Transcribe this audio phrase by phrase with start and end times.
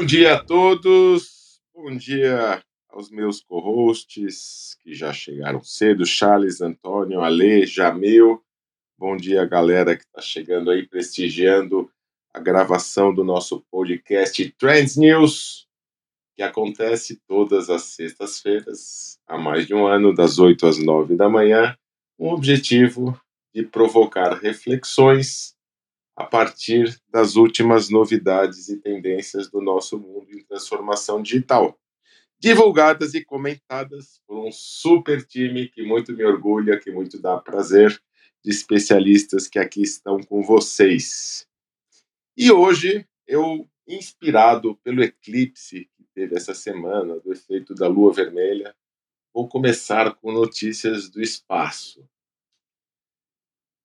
[0.00, 7.20] Bom dia a todos, bom dia aos meus co-hosts que já chegaram cedo, Charles, Antônio,
[7.20, 8.42] Ale, Jamil.
[8.96, 11.90] Bom dia, galera que está chegando aí, prestigiando
[12.32, 15.68] a gravação do nosso podcast Trends News,
[16.34, 21.28] que acontece todas as sextas-feiras, há mais de um ano, das 8 às 9 da
[21.28, 21.76] manhã,
[22.16, 23.20] com o objetivo
[23.54, 25.54] de provocar reflexões
[26.16, 31.78] a partir das últimas novidades e tendências do nosso mundo em transformação digital,
[32.38, 38.00] divulgadas e comentadas por um super time que muito me orgulha, que muito dá prazer,
[38.42, 41.46] de especialistas que aqui estão com vocês.
[42.36, 48.74] E hoje eu, inspirado pelo eclipse que teve essa semana, do efeito da lua vermelha,
[49.32, 52.02] vou começar com notícias do espaço.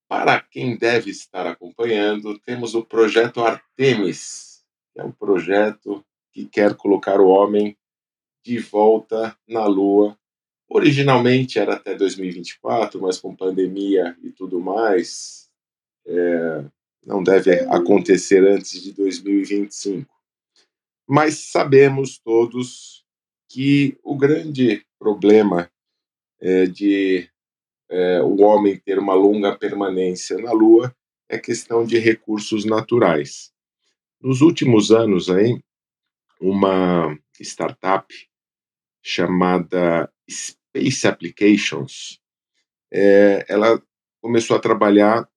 [0.07, 6.75] Para quem deve estar acompanhando, temos o projeto Artemis, que é um projeto que quer
[6.75, 7.75] colocar o homem
[8.43, 10.17] de volta na Lua.
[10.69, 15.49] Originalmente era até 2024, mas com pandemia e tudo mais,
[16.05, 16.65] é,
[17.03, 20.13] não deve acontecer antes de 2025.
[21.07, 23.05] Mas sabemos todos
[23.49, 25.71] que o grande problema
[26.39, 27.29] é, de
[27.90, 30.96] é, o homem ter uma longa permanência na Lua
[31.29, 33.51] é questão de recursos naturais.
[34.22, 35.59] Nos últimos anos, aí,
[36.40, 38.13] uma startup
[39.01, 42.19] chamada Space Applications,
[42.91, 43.81] é, ela
[44.22, 45.28] começou a trabalhar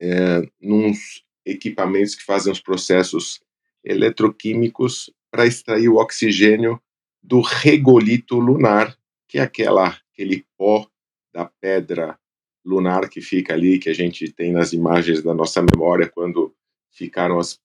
[0.00, 3.40] é, nos equipamentos que fazem os processos
[3.84, 6.80] eletroquímicos para extrair o oxigênio
[7.22, 8.96] do regolito lunar,
[9.28, 10.86] que é aquela, aquele pó
[11.32, 12.18] da pedra
[12.64, 16.54] lunar que fica ali, que a gente tem nas imagens da nossa memória quando
[16.90, 17.60] ficaram as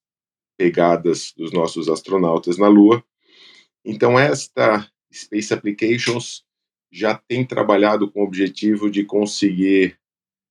[0.58, 3.04] pegadas dos nossos astronautas na Lua.
[3.86, 6.44] Então, esta Space Applications
[6.92, 9.98] já tem trabalhado com o objetivo de conseguir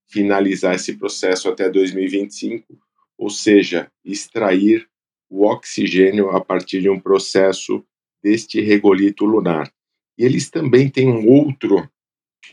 [0.07, 2.79] finalizar esse processo até 2025,
[3.19, 4.89] ou seja, extrair
[5.29, 7.85] o oxigênio a partir de um processo
[8.23, 9.73] deste regolito lunar.
[10.17, 11.89] E eles também têm um outro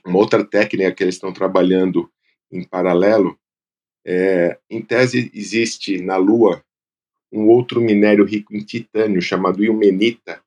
[0.06, 2.12] uma outra técnica que eles estão trabalhando
[2.52, 3.38] em paralelo,
[4.06, 6.64] é, em tese existe na Lua
[7.31, 10.44] um outro minério rico em titânio chamado ilmenita,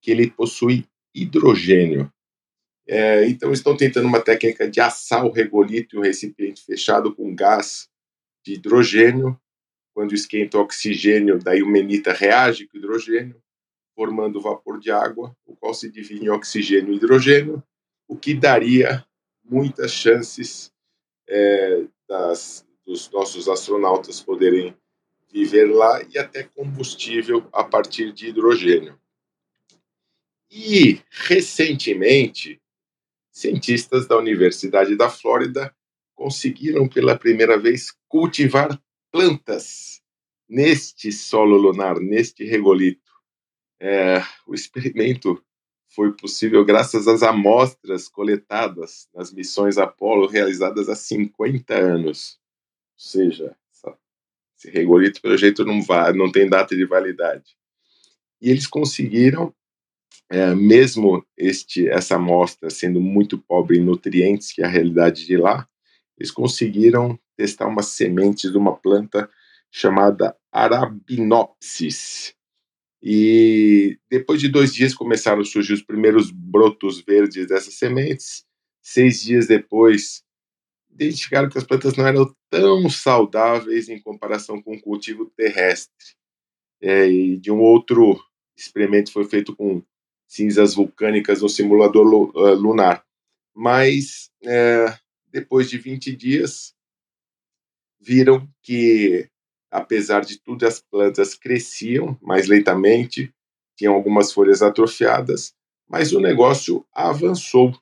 [0.00, 2.10] que ele possui hidrogênio.
[2.86, 7.34] É, então estão tentando uma técnica de assar o regolito em um recipiente fechado com
[7.34, 7.88] gás
[8.44, 9.38] de hidrogênio.
[9.92, 13.42] Quando esquenta o oxigênio da ilmenita reage com o hidrogênio,
[13.94, 17.62] formando vapor de água, o qual se divide em oxigênio e hidrogênio,
[18.10, 19.06] o que daria
[19.44, 20.72] muitas chances
[21.28, 24.76] é, das, dos nossos astronautas poderem
[25.32, 28.98] viver lá e até combustível a partir de hidrogênio.
[30.50, 32.60] E, recentemente,
[33.30, 35.72] cientistas da Universidade da Flórida
[36.12, 38.76] conseguiram pela primeira vez cultivar
[39.12, 40.02] plantas
[40.48, 43.12] neste solo lunar, neste regolito.
[43.78, 45.40] É, o experimento
[45.90, 52.38] foi possível graças às amostras coletadas nas missões Apollo realizadas há 50 anos.
[52.94, 53.56] Ou seja,
[54.60, 57.56] esse regolito, pelo jeito, não, vai, não tem data de validade.
[58.40, 59.54] E eles conseguiram,
[60.28, 65.36] é, mesmo este, essa amostra sendo muito pobre em nutrientes, que é a realidade de
[65.36, 65.66] lá,
[66.18, 69.30] eles conseguiram testar uma semente de uma planta
[69.70, 72.34] chamada Arabinopsis,
[73.02, 78.44] e depois de dois dias começaram a surgir os primeiros brotos verdes dessas sementes.
[78.82, 80.22] Seis dias depois,
[80.90, 86.14] identificaram que as plantas não eram tão saudáveis em comparação com o cultivo terrestre.
[86.82, 88.18] É, e de um outro
[88.56, 89.82] experimento foi feito com
[90.26, 93.04] cinzas vulcânicas no simulador eh, lunar.
[93.54, 96.74] Mas, é, depois de 20 dias,
[98.00, 99.28] viram que
[99.70, 103.32] apesar de tudo, as plantas cresciam mais lentamente,
[103.76, 105.54] tinham algumas folhas atrofiadas,
[105.88, 107.72] mas o negócio avançou.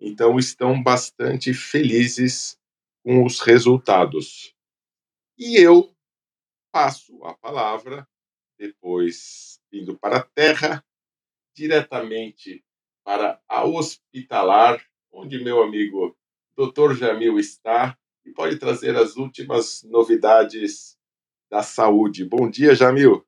[0.00, 2.58] Então, estão bastante felizes
[3.02, 4.54] com os resultados.
[5.38, 5.94] E eu
[6.72, 8.06] passo a palavra,
[8.58, 10.84] depois indo para a Terra,
[11.54, 12.64] diretamente
[13.04, 16.16] para a Hospitalar, onde meu amigo
[16.56, 16.94] Dr.
[16.94, 20.97] Jamil está e pode trazer as últimas novidades
[21.50, 22.24] da Saúde.
[22.24, 23.24] Bom dia, Jamil.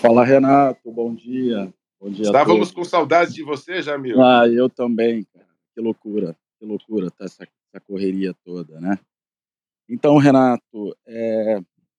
[0.00, 0.90] Fala, Renato.
[0.90, 1.72] Bom dia.
[2.00, 4.20] Bom dia Estávamos com saudade de você, Jamil.
[4.20, 5.46] Ah, eu também, cara.
[5.74, 8.98] Que loucura, que loucura tá essa, essa correria toda, né?
[9.88, 11.58] Então, Renato, é...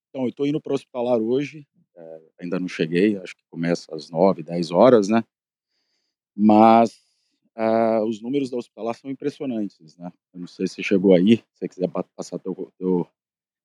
[0.09, 1.65] então, eu estou indo para o hospitalar hoje,
[1.95, 5.23] é, ainda não cheguei, acho que começa às 9, 10 horas, né?
[6.35, 6.99] Mas
[7.55, 10.11] uh, os números da hospitalar são impressionantes, né?
[10.33, 13.07] Eu não sei se chegou aí, se você quiser passar teu, teu,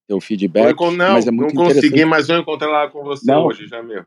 [0.08, 0.74] teu feedback.
[0.74, 3.44] Com, não, mas é muito não consegui, mas vou encontrar lá com você não.
[3.46, 4.04] hoje, já meu.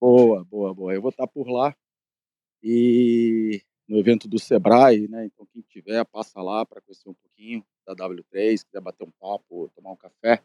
[0.00, 0.94] Boa, boa, boa.
[0.94, 1.74] Eu vou estar por lá
[2.62, 5.26] e no evento do Sebrae, né?
[5.26, 9.70] Então quem tiver, passa lá para conhecer um pouquinho da W3, quiser bater um papo,
[9.74, 10.40] tomar um café.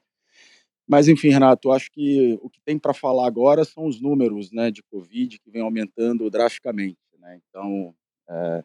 [0.87, 4.71] Mas, enfim, Renato, acho que o que tem para falar agora são os números né,
[4.71, 6.97] de Covid que vem aumentando drasticamente.
[7.19, 7.41] Né?
[7.49, 7.93] Então,
[8.29, 8.63] é,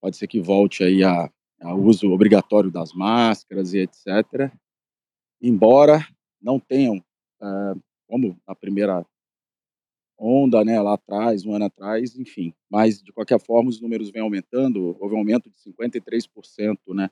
[0.00, 1.28] pode ser que volte aí a,
[1.60, 4.52] a uso obrigatório das máscaras e etc.
[5.40, 6.06] Embora
[6.40, 7.02] não tenham,
[7.42, 7.74] é,
[8.06, 9.04] como na primeira
[10.18, 12.52] onda, né, lá atrás, um ano atrás, enfim.
[12.70, 14.96] Mas, de qualquer forma, os números vêm aumentando.
[15.00, 17.10] Houve um aumento de 53%, né,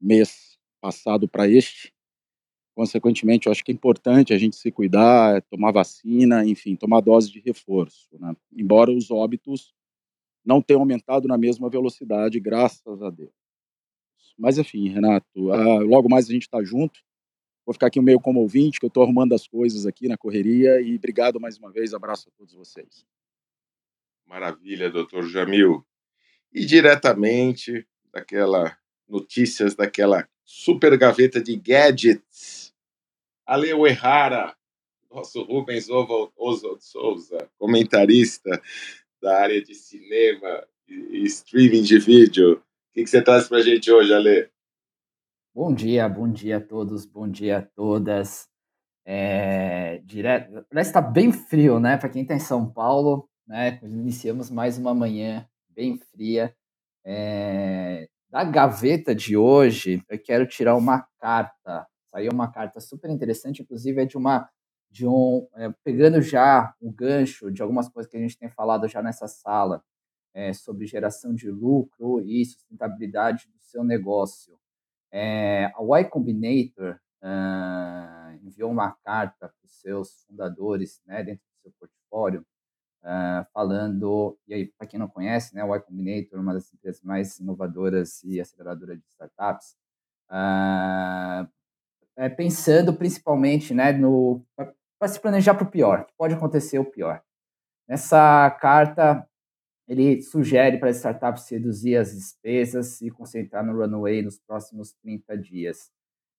[0.00, 1.92] mês passado para este.
[2.76, 7.30] Consequentemente, eu acho que é importante a gente se cuidar, tomar vacina, enfim, tomar dose
[7.30, 8.08] de reforço.
[8.18, 8.34] Né?
[8.52, 9.72] Embora os óbitos
[10.44, 13.32] não tenham aumentado na mesma velocidade, graças a Deus.
[14.36, 17.00] Mas, enfim, Renato, uh, logo mais a gente está junto.
[17.64, 20.80] Vou ficar aqui meio como ouvinte, que eu estou arrumando as coisas aqui na correria.
[20.80, 23.06] E obrigado mais uma vez, abraço a todos vocês.
[24.26, 25.84] Maravilha, doutor Jamil.
[26.52, 28.76] E diretamente daquela
[29.08, 32.74] notícias daquela super gaveta de gadgets
[33.46, 34.56] Aleu Errara,
[35.10, 38.60] nosso Rubens Oswald Souza, comentarista
[39.20, 42.54] da área de cinema e streaming de vídeo.
[42.54, 44.48] O que, você traz para a gente hoje, Ale?
[45.54, 48.48] Bom dia, bom dia a todos, bom dia a todas.
[49.06, 51.96] É, direto, parece que está bem frio, né?
[51.96, 53.78] Para quem está em São Paulo, né?
[53.84, 56.54] Iniciamos mais uma manhã bem fria.
[57.04, 63.62] É, da gaveta de hoje, eu quero tirar uma carta Saiu uma carta super interessante,
[63.62, 64.48] inclusive é de uma
[64.90, 68.86] de um é, pegando já o gancho de algumas coisas que a gente tem falado
[68.86, 69.82] já nessa sala
[70.32, 74.56] é, sobre geração de lucro e sustentabilidade do seu negócio.
[75.16, 81.62] É, a Y Combinator uh, enviou uma carta para os seus fundadores, né, dentro do
[81.62, 82.44] seu portfólio,
[83.04, 86.74] uh, falando, e aí, para quem não conhece, né, a Y Combinator é uma das
[86.74, 89.76] empresas mais inovadoras e aceleradoras de startups,
[90.32, 91.48] uh,
[92.16, 96.84] é, pensando principalmente né, no para se planejar para o pior, que pode acontecer o
[96.84, 97.22] pior.
[97.86, 99.28] Nessa carta,
[99.86, 105.36] ele sugere para as startups reduzir as despesas e concentrar no runway nos próximos 30
[105.36, 105.90] dias.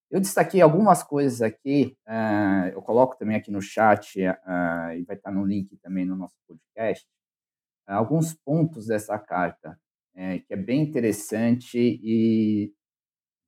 [0.09, 5.15] Eu destaquei algumas coisas aqui, uh, eu coloco também aqui no chat uh, e vai
[5.15, 7.05] estar no link também no nosso podcast,
[7.87, 9.79] uh, alguns pontos dessa carta,
[10.47, 12.73] que é bem interessante e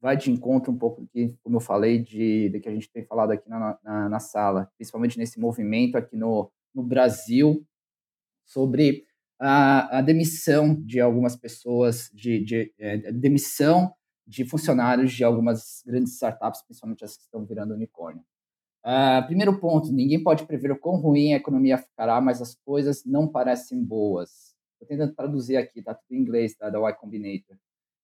[0.01, 3.06] vai de encontro um pouco que, como eu falei, de, de que a gente tem
[3.06, 7.66] falado aqui na, na, na sala, principalmente nesse movimento aqui no, no Brasil,
[8.46, 9.07] sobre
[9.39, 13.94] a, a demissão de algumas pessoas, de, de é, demissão
[14.25, 18.24] de funcionários de algumas grandes startups, principalmente as que estão virando unicórnio.
[18.86, 23.03] Uh, primeiro ponto, ninguém pode prever o quão ruim a economia ficará, mas as coisas
[23.06, 24.56] não parecem boas.
[24.74, 27.58] Estou tentando traduzir aqui, tá tudo em inglês, tá, da Y Combinator.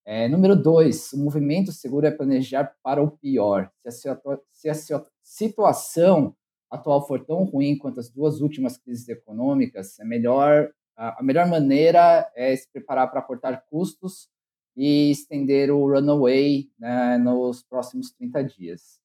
[0.06, 3.72] É, número dois, o movimento seguro é planejar para o pior.
[3.88, 4.20] Se a,
[4.52, 6.36] se a situação
[6.70, 12.30] atual for tão ruim quanto as duas últimas crises econômicas, é melhor, a, melhor maneira
[12.36, 14.30] é se preparar para cortar custos
[14.76, 19.00] e estender o runaway né, nos próximos 30 dias.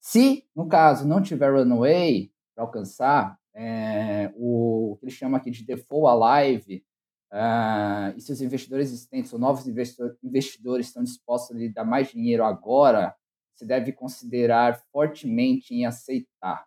[0.00, 5.50] Se, no caso, não tiver runaway para alcançar, é, o, o que ele chama aqui
[5.50, 6.84] de default alive,
[7.32, 9.64] Uh, e se os investidores existentes ou novos
[10.22, 13.14] investidores estão dispostos a lhe dar mais dinheiro agora,
[13.54, 16.66] você deve considerar fortemente em aceitar.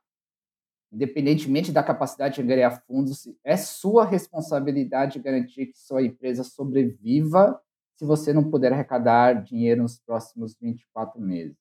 [0.94, 7.60] Independentemente da capacidade de angariar fundos, é sua responsabilidade garantir que sua empresa sobreviva
[7.96, 11.58] se você não puder arrecadar dinheiro nos próximos 24 meses.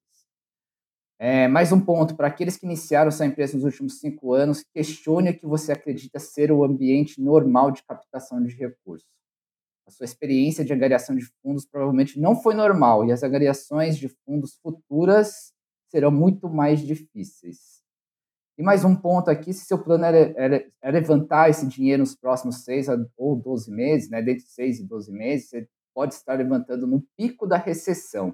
[1.19, 5.31] É, mais um ponto, para aqueles que iniciaram sua empresa nos últimos cinco anos, questione
[5.31, 9.09] o que você acredita ser o ambiente normal de captação de recursos.
[9.87, 14.09] A sua experiência de angariação de fundos provavelmente não foi normal e as angariações de
[14.09, 15.55] fundos futuras
[15.89, 17.82] serão muito mais difíceis.
[18.63, 22.87] E mais um ponto aqui, se seu plano é levantar esse dinheiro nos próximos seis
[23.17, 27.03] ou 12 meses, né, dentro de seis e 12 meses, você pode estar levantando no
[27.17, 28.33] pico da recessão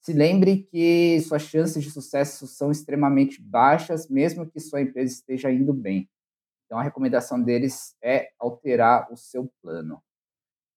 [0.00, 5.50] se lembre que suas chances de sucesso são extremamente baixas, mesmo que sua empresa esteja
[5.50, 6.08] indo bem.
[6.64, 10.02] Então, a recomendação deles é alterar o seu plano.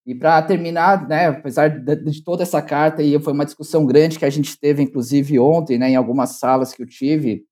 [0.06, 4.24] E para terminar, né, apesar de, toda essa carta, e foi uma discussão grande que
[4.24, 7.44] a gente teve, inclusive ontem, né, em algumas salas que eu tive,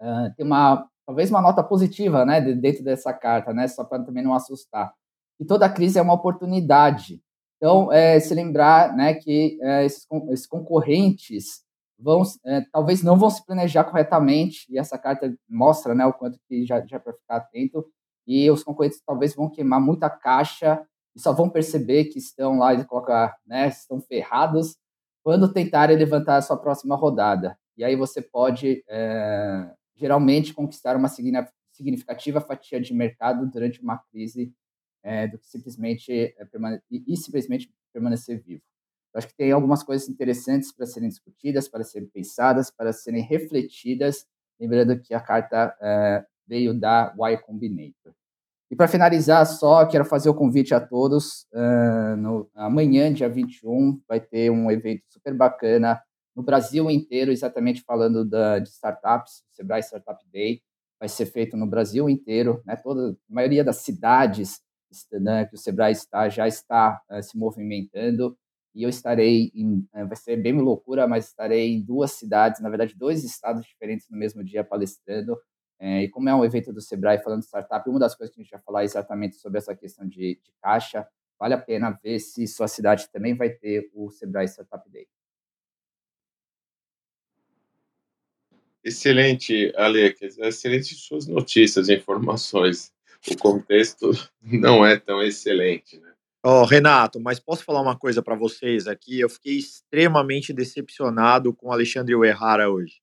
[0.00, 4.22] uh, tem uma talvez uma nota positiva, né, dentro dessa carta, né, só para também
[4.22, 4.92] não assustar.
[5.40, 7.22] E toda crise é uma oportunidade.
[7.56, 11.62] Então, é, se lembrar, né, que é, esses, esses, concorrentes
[11.98, 16.38] vão, é, talvez não vão se planejar corretamente, e essa carta mostra, né, o quanto
[16.46, 17.86] que já, já para ficar atento,
[18.26, 20.84] e os concorrentes talvez vão queimar muita caixa
[21.16, 24.76] e só vão perceber que estão lá e colocar, né, estão ferrados
[25.24, 27.58] quando tentarem levantar a sua próxima rodada.
[27.78, 34.54] E aí você pode é, geralmente conquistar uma significativa fatia de mercado durante uma crise
[35.02, 38.62] é, do que simplesmente é, permane e, simplesmente permanecer vivo.
[39.12, 43.22] Eu acho que tem algumas coisas interessantes para serem discutidas, para serem pensadas, para serem
[43.22, 44.26] refletidas,
[44.60, 48.14] lembrando que a carta é, veio da Y Combinator.
[48.70, 51.46] E para finalizar, só quero fazer o convite a todos.
[51.54, 55.98] Uh, no, amanhã, dia 21, vai ter um evento super bacana
[56.38, 60.62] no Brasil inteiro, exatamente falando da, de startups, o Sebrae Startup Day.
[61.00, 62.76] Vai ser feito no Brasil inteiro, né?
[62.76, 64.60] Toda, a maioria das cidades
[65.20, 68.38] né, que o Sebrae está já está uh, se movimentando.
[68.72, 72.68] E eu estarei, em, uh, vai ser bem loucura, mas estarei em duas cidades, na
[72.68, 75.36] verdade, dois estados diferentes no mesmo dia palestrando.
[75.80, 78.40] É, e como é um evento do Sebrae falando de startup, uma das coisas que
[78.40, 81.04] a gente vai falar é exatamente sobre essa questão de, de caixa.
[81.36, 85.08] Vale a pena ver se sua cidade também vai ter o Sebrae Startup Day.
[88.88, 90.16] Excelente, Ale.
[90.20, 92.92] Excelentes suas notícias e informações.
[93.30, 94.10] O contexto
[94.42, 96.12] não é tão excelente, né?
[96.42, 99.20] Oh, Renato, mas posso falar uma coisa para vocês aqui?
[99.20, 103.00] Eu fiquei extremamente decepcionado com Alexandre Uerrara hoje.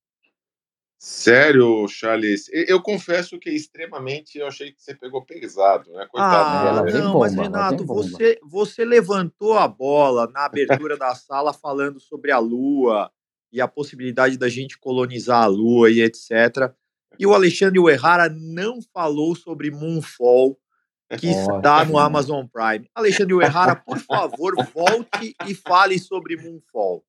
[0.98, 2.50] Sério, Charles?
[2.51, 6.08] Eu confesso que extremamente eu achei que você pegou pesado, né?
[6.10, 6.80] Coitado.
[6.80, 12.00] Ah, não, bomba, mas Renato, você, você levantou a bola na abertura da sala falando
[12.00, 13.12] sobre a Lua
[13.56, 16.74] e a possibilidade da gente colonizar a Lua e etc.
[17.18, 20.58] E o Alexandre Uerrara não falou sobre Moonfall,
[21.18, 22.90] que está no Amazon Prime.
[22.94, 27.02] Alexandre Uerrara, por favor, volte e fale sobre Moonfall.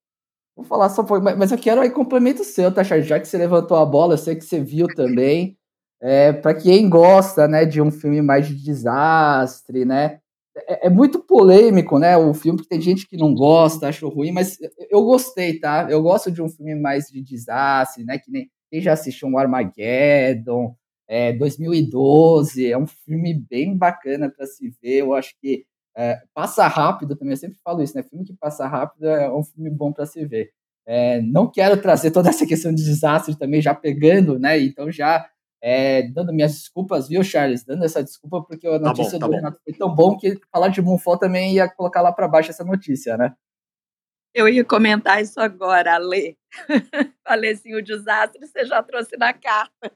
[0.54, 1.04] Vou falar só,
[1.36, 3.08] mas eu quero aí complemento seu, tá, Charles?
[3.08, 5.58] Já que você levantou a bola, eu sei que você viu também.
[6.00, 10.20] É, para quem gosta, né, de um filme mais de desastre, né?
[10.66, 12.16] É, é, muito polêmico, né?
[12.16, 14.56] O filme que tem gente que não gosta, acha ruim, mas
[14.90, 15.86] eu gostei, tá?
[15.90, 18.18] Eu gosto de um filme mais de desastre, né?
[18.18, 20.74] Que nem quem já assistiu um Armageddon,
[21.06, 25.00] é, 2012, é um filme bem bacana para se ver.
[25.02, 25.64] Eu acho que
[25.96, 28.02] é, passa rápido também, eu sempre falo isso, né?
[28.02, 30.50] Filme que passa rápido é um filme bom para se ver.
[30.86, 34.58] É, não quero trazer toda essa questão de desastre também, já pegando, né?
[34.60, 35.28] Então, já
[35.68, 37.64] é, dando minhas desculpas, viu, Charles?
[37.64, 40.16] Dando essa desculpa, porque a tá notícia tá bom, tá do Renato foi tão bom
[40.16, 43.34] que falar de Moonfall também ia colocar lá para baixo essa notícia, né?
[44.32, 46.38] Eu ia comentar isso agora, Ale.
[47.26, 49.92] Falei assim, o desastre você já trouxe na carta.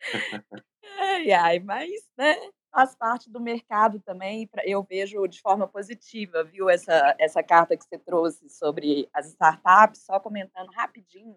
[0.98, 2.34] ai, ai, mas, né?
[2.72, 7.84] faz parte do mercado também, eu vejo de forma positiva, viu, essa, essa carta que
[7.84, 11.36] você trouxe sobre as startups, só comentando rapidinho,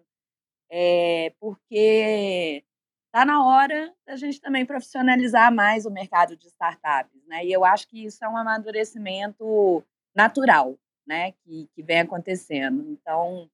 [0.70, 2.64] é, porque
[3.06, 7.44] está na hora da gente também profissionalizar mais o mercado de startups, né?
[7.44, 9.84] E eu acho que isso é um amadurecimento
[10.14, 11.32] natural, né?
[11.32, 12.84] Que, que vem acontecendo.
[12.90, 13.48] Então,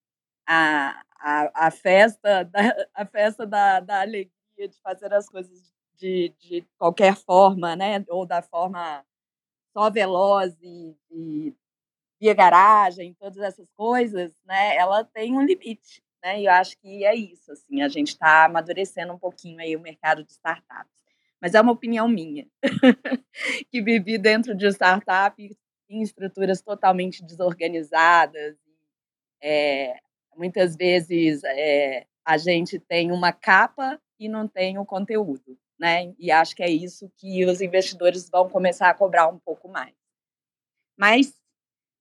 [0.47, 2.61] a, a, a festa, da,
[2.94, 8.04] a festa da, da alegria de fazer as coisas de, de qualquer forma, né?
[8.09, 9.04] Ou da forma
[9.73, 11.54] só veloz e, e
[12.21, 14.76] via garagem, todas essas coisas, né?
[14.76, 16.41] Ela tem um limite, né?
[16.41, 19.81] E eu acho que é isso, assim, a gente está amadurecendo um pouquinho aí o
[19.81, 20.93] mercado de startups.
[21.41, 22.47] Mas é uma opinião minha,
[23.71, 25.57] que vivi dentro de startup
[25.88, 28.57] em estruturas totalmente desorganizadas.
[29.43, 29.97] É,
[30.37, 36.14] muitas vezes é, a gente tem uma capa e não tem o conteúdo né?
[36.17, 39.93] E acho que é isso que os investidores vão começar a cobrar um pouco mais.
[40.97, 41.35] Mas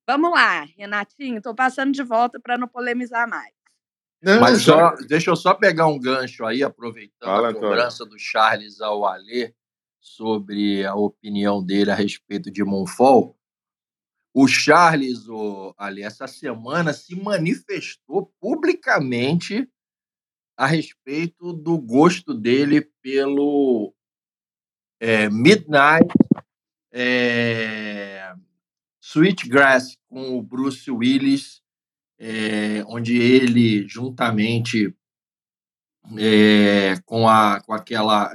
[0.07, 3.51] vamos lá, Renatinho, estou passando de volta para não polemizar mais.
[4.21, 8.19] Não, Mas só, deixa eu só pegar um gancho aí, aproveitando Fala, a cobrança do
[8.19, 9.53] Charles ao Alê
[9.99, 13.35] sobre a opinião dele a respeito de Monfort.
[14.33, 19.67] O Charles, o, ali, essa semana se manifestou publicamente
[20.55, 23.93] a respeito do gosto dele pelo
[24.99, 26.07] é, Midnight
[26.91, 28.33] é,
[29.01, 31.60] Sweetgrass com o Bruce Willis,
[32.23, 34.95] é, onde ele, juntamente
[36.19, 38.31] é, com, a, com aquela.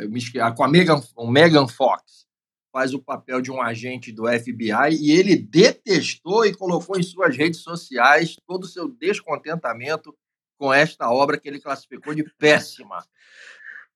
[0.57, 2.27] com a Megan, o Megan Fox,
[2.73, 7.37] faz o papel de um agente do FBI e ele detestou e colocou em suas
[7.37, 10.13] redes sociais todo o seu descontentamento
[10.59, 13.05] com esta obra que ele classificou de péssima.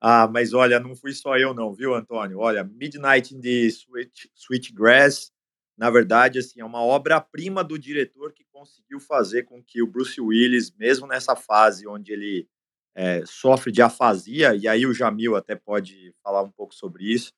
[0.00, 2.38] Ah, mas olha, não fui só eu não, viu, Antônio?
[2.38, 5.32] Olha, Midnight in the Sweet, Sweetgrass,
[5.80, 10.20] na verdade, assim, é uma obra-prima do diretor que conseguiu fazer com que o Bruce
[10.20, 12.46] Willis, mesmo nessa fase onde ele
[12.94, 17.32] é, sofre de afasia, e aí o Jamil até pode falar um pouco sobre isso,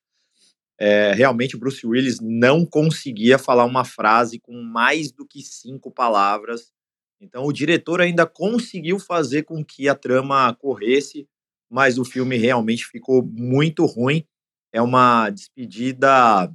[0.77, 5.89] é, realmente o Bruce Willis não conseguia falar uma frase com mais do que cinco
[5.89, 6.73] palavras.
[7.21, 11.25] Então o diretor ainda conseguiu fazer com que a trama corresse
[11.73, 14.23] mas o filme realmente ficou muito ruim.
[14.71, 16.53] É uma despedida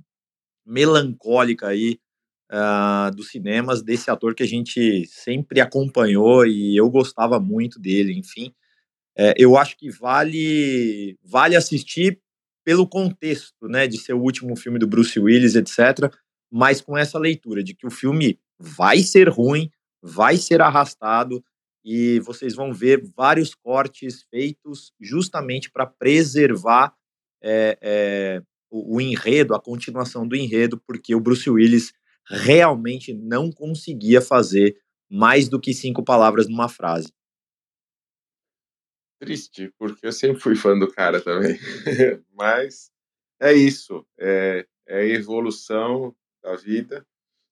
[0.69, 1.99] melancólica aí
[2.53, 8.17] uh, dos cinemas desse ator que a gente sempre acompanhou e eu gostava muito dele.
[8.17, 8.55] Enfim,
[9.17, 12.21] é, eu acho que vale vale assistir
[12.65, 16.13] pelo contexto, né, de ser o último filme do Bruce Willis, etc.
[16.51, 19.71] Mas com essa leitura de que o filme vai ser ruim,
[20.03, 21.43] vai ser arrastado
[21.85, 26.95] e vocês vão ver vários cortes feitos justamente para preservar
[27.43, 31.93] é, é, o, o, enredo, a continuação do enredo, porque o Bruce Willis
[32.27, 34.77] realmente não conseguia fazer
[35.11, 37.13] mais do que cinco palavras numa frase.
[39.21, 41.59] Triste, porque eu sempre fui fã do cara também.
[42.37, 42.91] Mas
[43.41, 47.07] é isso, é, é a evolução da vida,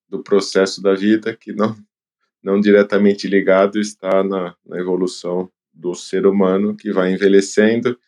[0.09, 1.77] do processo da vida que não
[2.47, 7.99] não diretamente ligado está na, na evolução do ser humano que vai envelhecendo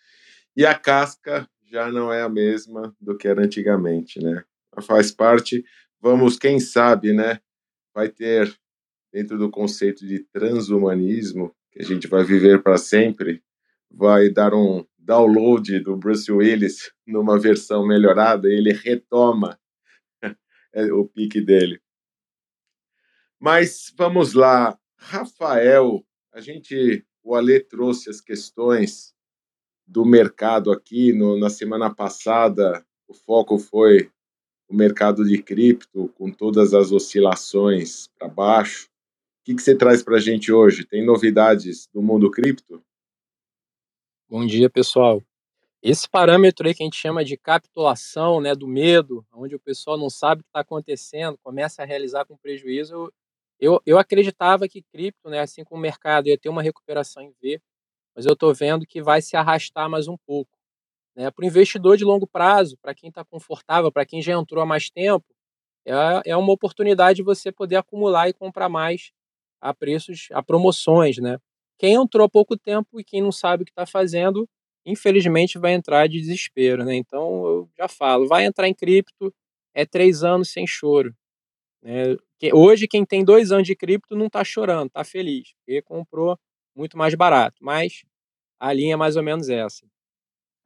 [0.56, 4.42] e a casca já não é a mesma do que era antigamente, né?
[4.82, 5.64] Faz parte,
[6.00, 7.40] vamos, quem sabe, né?
[7.94, 8.52] Vai ter
[9.12, 13.42] dentro do conceito de transhumanismo que a gente vai viver para sempre,
[13.90, 19.58] vai dar um download do Bruce Willis numa versão melhorada, e ele retoma
[20.92, 21.80] o pique dele.
[23.40, 29.14] Mas vamos lá, Rafael, a gente, o Ale trouxe as questões
[29.88, 32.84] do mercado aqui no, na semana passada.
[33.08, 34.10] O foco foi
[34.68, 38.84] o mercado de cripto, com todas as oscilações para baixo.
[38.84, 40.84] O que, que você traz para a gente hoje?
[40.84, 42.82] Tem novidades do mundo cripto?
[44.28, 45.22] Bom dia, pessoal.
[45.82, 49.96] Esse parâmetro aí que a gente chama de capitulação, né, do medo, onde o pessoal
[49.96, 53.10] não sabe o que está acontecendo, começa a realizar com prejuízo,
[53.58, 57.32] eu, eu acreditava que cripto, né, assim como o mercado, ia ter uma recuperação em
[57.40, 57.60] V,
[58.18, 60.50] mas eu estou vendo que vai se arrastar mais um pouco.
[61.14, 61.30] Né?
[61.30, 64.66] Para o investidor de longo prazo, para quem está confortável, para quem já entrou há
[64.66, 65.24] mais tempo,
[65.86, 65.92] é,
[66.32, 69.12] é uma oportunidade de você poder acumular e comprar mais
[69.60, 71.18] a preços, a promoções.
[71.18, 71.38] Né?
[71.78, 74.48] Quem entrou há pouco tempo e quem não sabe o que está fazendo,
[74.84, 76.84] infelizmente vai entrar de desespero.
[76.84, 76.96] Né?
[76.96, 79.32] Então eu já falo, vai entrar em cripto,
[79.72, 81.14] é três anos sem choro.
[81.80, 82.16] Né?
[82.52, 86.36] Hoje, quem tem dois anos de cripto não está chorando, está feliz, porque comprou
[86.78, 87.56] muito mais barato.
[87.60, 88.04] Mas
[88.60, 89.86] a linha é mais ou menos essa.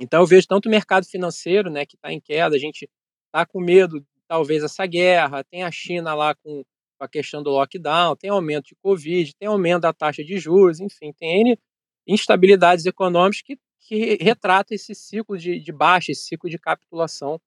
[0.01, 2.89] Então, eu vejo tanto o mercado financeiro, né, que está em queda, a gente
[3.27, 6.65] está com medo, talvez, essa guerra, tem a China lá com
[6.99, 11.13] a questão do lockdown, tem aumento de Covid, tem aumento da taxa de juros, enfim,
[11.13, 11.59] tem N
[12.07, 17.41] instabilidades econômicas que, que retratam esse ciclo de, de baixa, esse ciclo de capitulação,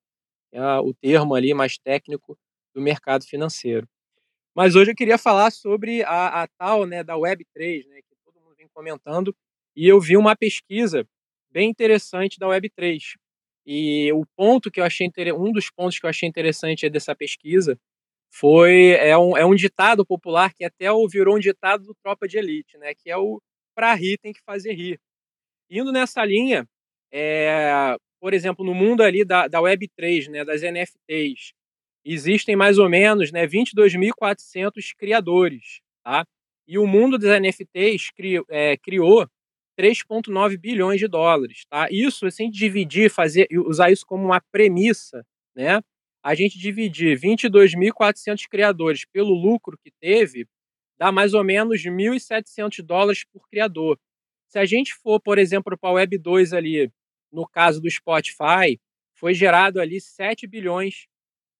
[0.52, 2.38] é o termo ali mais técnico
[2.74, 3.88] do mercado financeiro.
[4.56, 8.40] Mas hoje eu queria falar sobre a, a tal né, da Web3, né, que todo
[8.40, 9.36] mundo vem comentando,
[9.76, 11.08] e eu vi uma pesquisa
[11.52, 13.16] bem interessante da Web3.
[13.66, 17.78] E o ponto que eu achei um dos pontos que eu achei interessante dessa pesquisa
[18.32, 22.38] foi é um, é um ditado popular que até virou um ditado do Tropa de
[22.38, 22.94] Elite, né?
[22.94, 23.42] Que é o
[23.76, 25.00] para rir tem que fazer rir.
[25.70, 26.68] Indo nessa linha,
[27.12, 31.54] é, por exemplo, no mundo ali da, da Web3, né, das NFTs,
[32.06, 35.82] existem mais ou menos né, 22.400 criadores.
[36.04, 36.26] Tá?
[36.68, 39.28] E o mundo dos NFTs cri, é, criou
[39.78, 41.66] 3,9 bilhões de dólares.
[41.70, 41.88] Tá?
[41.92, 45.82] Isso, assim, dividir, fazer, usar isso como uma premissa, né?
[46.26, 50.48] a gente dividir 22.400 criadores pelo lucro que teve,
[50.98, 54.00] dá mais ou menos 1.700 dólares por criador.
[54.48, 56.92] Se a gente for, por exemplo, para a Web 2 ali,
[57.32, 58.80] no caso do Spotify,
[59.14, 61.06] foi gerado ali 7 bilhões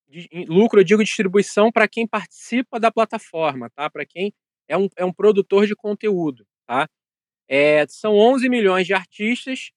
[0.08, 3.88] de lucro, eu digo distribuição para quem participa da plataforma, tá?
[3.88, 4.34] Para quem
[4.68, 6.88] é um, é um produtor de conteúdo, tá?
[7.48, 9.72] É, são 11 milhões de artistas,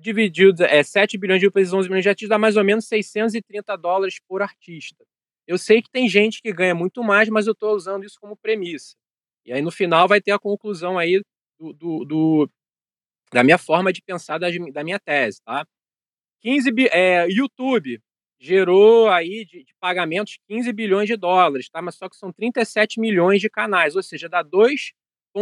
[0.00, 3.76] divididos, é 7 bilhões de vezes 11 milhões de artistas, dá mais ou menos 630
[3.76, 5.04] dólares por artista.
[5.46, 8.36] Eu sei que tem gente que ganha muito mais, mas eu estou usando isso como
[8.36, 8.94] premissa.
[9.46, 11.22] E aí no final vai ter a conclusão aí
[11.58, 12.50] do, do, do
[13.32, 15.66] da minha forma de pensar da, da minha tese, tá?
[16.42, 18.00] 15 é, YouTube,
[18.38, 21.82] gerou aí de, de, pagamentos 15 bilhões de dólares, tá?
[21.82, 24.42] Mas só que são 37 milhões de canais, ou seja, dá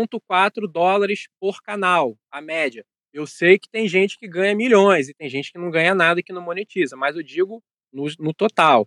[0.04, 2.84] 2,4 dólares por canal, a média.
[3.12, 6.20] Eu sei que tem gente que ganha milhões e tem gente que não ganha nada
[6.20, 8.86] e que não monetiza, mas eu digo no, no total.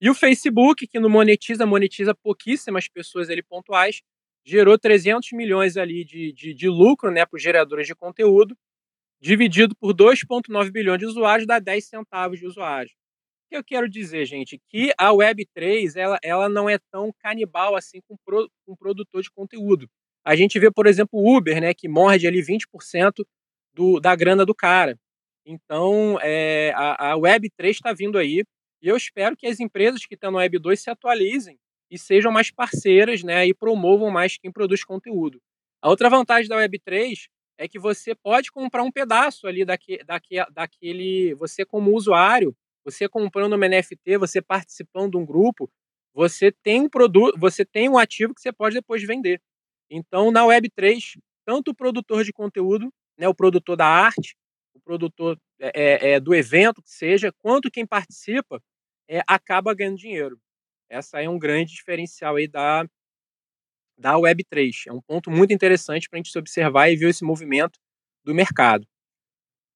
[0.00, 4.00] E o Facebook, que não monetiza, monetiza pouquíssimas pessoas ali pontuais,
[4.44, 8.56] gerou 300 milhões ali de, de, de lucro né, para os geradores de conteúdo,
[9.20, 12.90] dividido por 2,9 bilhões de usuários, dá 10 centavos de usuário.
[13.46, 17.74] O que eu quero dizer, gente, que a Web3 ela, ela não é tão canibal
[17.74, 19.88] assim com, pro, com produtor de conteúdo.
[20.28, 23.24] A gente vê, por exemplo, o Uber, né, que morde ali 20%
[23.72, 25.00] do, da grana do cara.
[25.46, 28.44] Então, é, a, a Web3 está vindo aí
[28.82, 31.58] e eu espero que as empresas que estão no Web2 se atualizem
[31.90, 35.40] e sejam mais parceiras né, e promovam mais quem produz conteúdo.
[35.80, 40.44] A outra vantagem da Web3 é que você pode comprar um pedaço ali daque, daque,
[40.52, 41.34] daquele.
[41.36, 45.70] Você, como usuário, você comprando uma NFT, você participando de um grupo,
[46.12, 49.40] você tem um produto, você tem um ativo que você pode depois vender.
[49.90, 54.36] Então, na Web3, tanto o produtor de conteúdo, né, o produtor da arte,
[54.74, 58.62] o produtor é, é, do evento, que seja, quanto quem participa,
[59.08, 60.38] é, acaba ganhando dinheiro.
[60.88, 62.86] Essa é um grande diferencial aí da,
[63.98, 64.86] da Web3.
[64.86, 67.78] É um ponto muito interessante para a gente se observar e ver esse movimento
[68.24, 68.86] do mercado.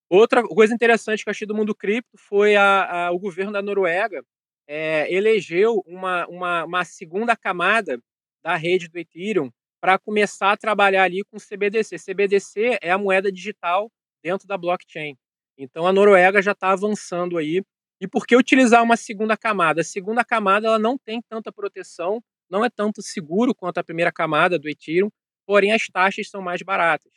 [0.08, 3.62] Outra coisa interessante que eu achei do mundo cripto foi a, a, o governo da
[3.62, 4.22] Noruega
[4.68, 7.98] é, elegeu uma, uma, uma, segunda camada
[8.42, 9.50] da rede do Ethereum
[9.82, 11.96] para começar a trabalhar ali com CBDC.
[11.98, 13.90] CBDC é a moeda digital
[14.22, 15.16] dentro da blockchain.
[15.58, 17.62] Então a Noruega já está avançando aí.
[18.00, 19.80] E por que utilizar uma segunda camada?
[19.80, 24.12] A segunda camada ela não tem tanta proteção não é tanto seguro quanto a primeira
[24.12, 25.10] camada do Ethereum,
[25.46, 27.10] porém as taxas são mais baratas.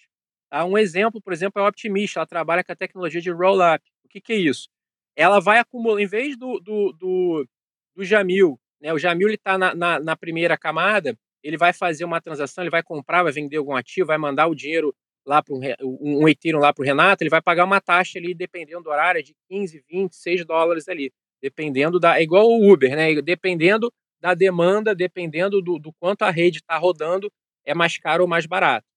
[0.49, 0.63] Tá?
[0.63, 3.83] Um exemplo, por exemplo, é a Optimist, ela trabalha com a tecnologia de roll-up.
[4.05, 4.69] O que, que, é isso?
[5.13, 7.45] Ela vai acumular, em vez do, do, do,
[7.93, 12.19] do Jamil, né, o Jamil está na, na, na, primeira camada, ele vai fazer uma
[12.19, 14.91] transação, ele vai comprar, vai vender algum ativo, vai mandar o dinheiro
[15.23, 15.59] lá para um,
[16.01, 19.21] um Ethereum lá para o Renato, ele vai pagar uma taxa ali, dependendo do horário,
[19.21, 22.19] de 15, 20, 6 dólares ali, dependendo da.
[22.19, 23.21] É igual o Uber, né?
[23.21, 27.31] Dependendo da demanda, dependendo do, do quanto a rede está rodando,
[27.63, 28.87] é mais caro ou mais barato.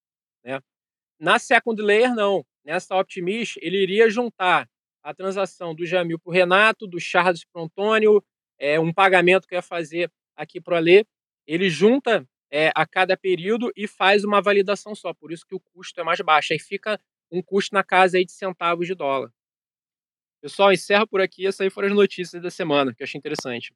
[0.42, 0.58] Né?
[1.20, 2.44] Na second layer, não.
[2.64, 4.66] Nessa Optimist, ele iria juntar
[5.02, 8.24] a transação do Jamil para o Renato, do Charles para o Antônio,
[8.58, 11.04] é, um pagamento que ia fazer aqui para o Alê.
[11.46, 15.12] Ele junta é, a cada período e faz uma validação só.
[15.12, 16.52] Por isso que o custo é mais baixo.
[16.52, 19.32] Aí fica um custo na casa aí de centavos de dólar.
[20.40, 21.46] Pessoal, encerro por aqui.
[21.46, 23.74] Essas aí foram as notícias da semana, que eu achei interessante.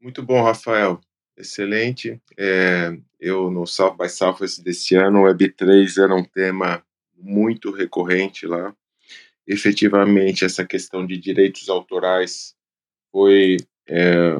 [0.00, 1.00] Muito bom, Rafael.
[1.36, 2.20] Excelente.
[2.36, 6.84] É, eu, no South by Southwest desse ano, o Web3 era um tema
[7.16, 8.74] muito recorrente lá.
[9.46, 12.54] Efetivamente, essa questão de direitos autorais
[13.10, 13.56] foi
[13.88, 14.34] é,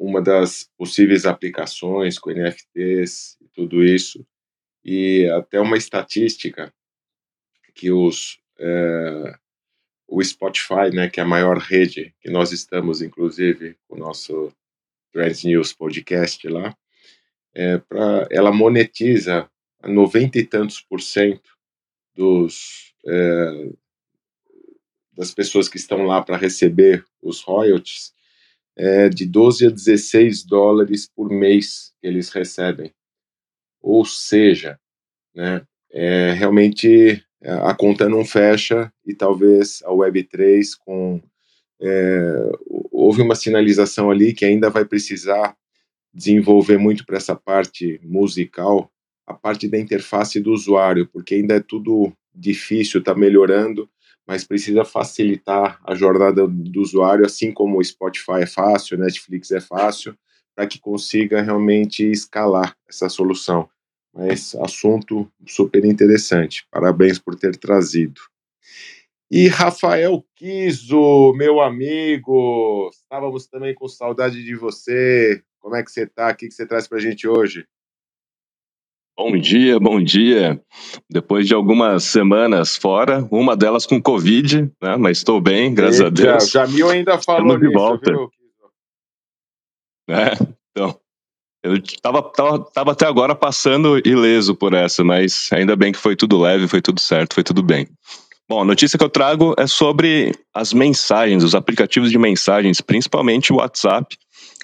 [0.00, 4.26] uma das possíveis aplicações com NFTs e tudo isso.
[4.82, 6.72] E até uma estatística
[7.74, 9.34] que os é,
[10.08, 14.52] o Spotify, né, que é a maior rede que nós estamos, inclusive, com o nosso
[15.12, 16.76] Trends News Podcast lá,
[17.54, 19.48] é, pra, ela monetiza
[19.84, 21.50] 90 e tantos por cento
[22.14, 23.70] dos, é,
[25.12, 28.12] das pessoas que estão lá para receber os royalties,
[28.76, 32.92] é, de 12 a 16 dólares por mês que eles recebem.
[33.80, 34.78] Ou seja,
[35.34, 41.20] né, é, realmente a conta não fecha e talvez a Web3 com
[41.80, 42.52] é,
[42.92, 45.56] houve uma sinalização ali que ainda vai precisar
[46.12, 48.92] desenvolver muito para essa parte musical,
[49.26, 53.88] a parte da interface do usuário, porque ainda é tudo difícil, está melhorando,
[54.26, 59.60] mas precisa facilitar a jornada do usuário, assim como o Spotify é fácil, Netflix é
[59.60, 60.16] fácil,
[60.54, 63.68] para que consiga realmente escalar essa solução.
[64.12, 66.66] Mas assunto super interessante.
[66.70, 68.20] Parabéns por ter trazido.
[69.30, 75.40] E Rafael Kiso, meu amigo, estávamos também com saudade de você.
[75.60, 76.30] Como é que você está?
[76.30, 77.64] O que você traz para a gente hoje?
[79.16, 80.60] Bom dia, bom dia.
[81.10, 84.96] Depois de algumas semanas fora, uma delas com Covid, né?
[84.96, 86.44] mas estou bem, graças Eita, a Deus.
[86.44, 88.10] O Jamil ainda falou de volta.
[88.10, 88.30] Viu?
[90.08, 90.32] É,
[90.70, 90.98] então,
[91.62, 96.16] eu estava tava, tava até agora passando ileso por essa, mas ainda bem que foi
[96.16, 97.86] tudo leve, foi tudo certo, foi tudo bem.
[98.48, 103.52] Bom, a notícia que eu trago é sobre as mensagens, os aplicativos de mensagens, principalmente
[103.52, 104.16] o WhatsApp.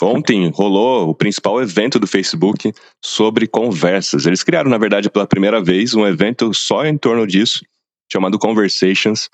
[0.02, 4.26] Ontem rolou o principal evento do Facebook sobre conversas.
[4.26, 7.64] Eles criaram, na verdade, pela primeira vez um evento só em torno disso,
[8.12, 9.30] chamado Conversations.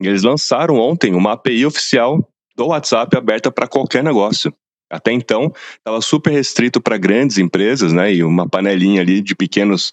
[0.00, 4.52] Eles lançaram ontem uma API oficial do WhatsApp aberta para qualquer negócio.
[4.92, 9.90] Até então, estava super restrito para grandes empresas, né, e uma panelinha ali de pequenos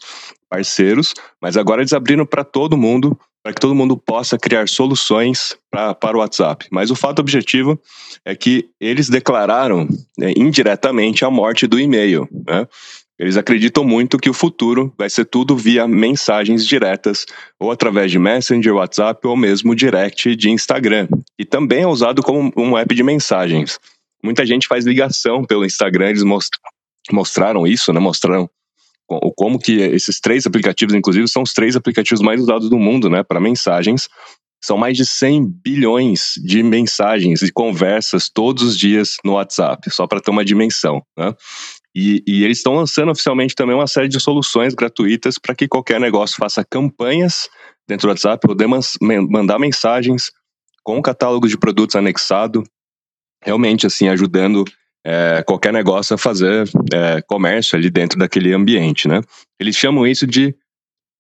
[0.49, 5.55] parceiros, mas agora eles abriram para todo mundo, para que todo mundo possa criar soluções
[5.71, 6.67] pra, para o WhatsApp.
[6.69, 7.79] Mas o fato objetivo
[8.25, 12.27] é que eles declararam né, indiretamente a morte do e-mail.
[12.45, 12.67] Né?
[13.17, 17.25] Eles acreditam muito que o futuro vai ser tudo via mensagens diretas,
[17.59, 21.07] ou através de Messenger, WhatsApp, ou mesmo direct de Instagram.
[21.38, 23.79] E também é usado como um app de mensagens.
[24.23, 26.23] Muita gente faz ligação pelo Instagram, eles
[27.12, 27.99] mostraram isso, né?
[27.99, 28.49] Mostraram
[29.36, 33.23] como que esses três aplicativos, inclusive, são os três aplicativos mais usados do mundo, né,
[33.23, 34.08] para mensagens.
[34.62, 40.05] São mais de 100 bilhões de mensagens e conversas todos os dias no WhatsApp, só
[40.05, 41.34] para ter uma dimensão, né?
[41.95, 45.99] E, e eles estão lançando oficialmente também uma série de soluções gratuitas para que qualquer
[45.99, 47.49] negócio faça campanhas
[47.88, 48.67] dentro do WhatsApp, poder
[49.01, 50.32] mandar mensagens
[50.84, 52.63] com o catálogo de produtos anexado,
[53.43, 54.65] realmente assim ajudando
[55.06, 59.21] é, qualquer negócio a fazer é, comércio ali dentro daquele ambiente, né?
[59.60, 60.54] Eles chamam isso de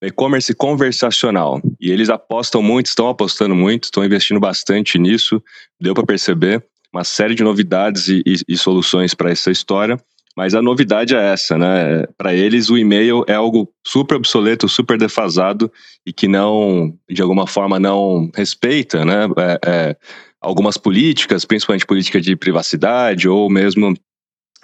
[0.01, 5.41] e-commerce conversacional e eles apostam muito, estão apostando muito, estão investindo bastante nisso.
[5.79, 9.97] Deu para perceber uma série de novidades e, e, e soluções para essa história.
[10.37, 12.05] Mas a novidade é essa, né?
[12.17, 15.69] Para eles, o e-mail é algo super obsoleto, super defasado
[16.05, 19.27] e que não, de alguma forma, não respeita, né?
[19.37, 19.95] É, é,
[20.41, 23.93] algumas políticas, principalmente política de privacidade ou mesmo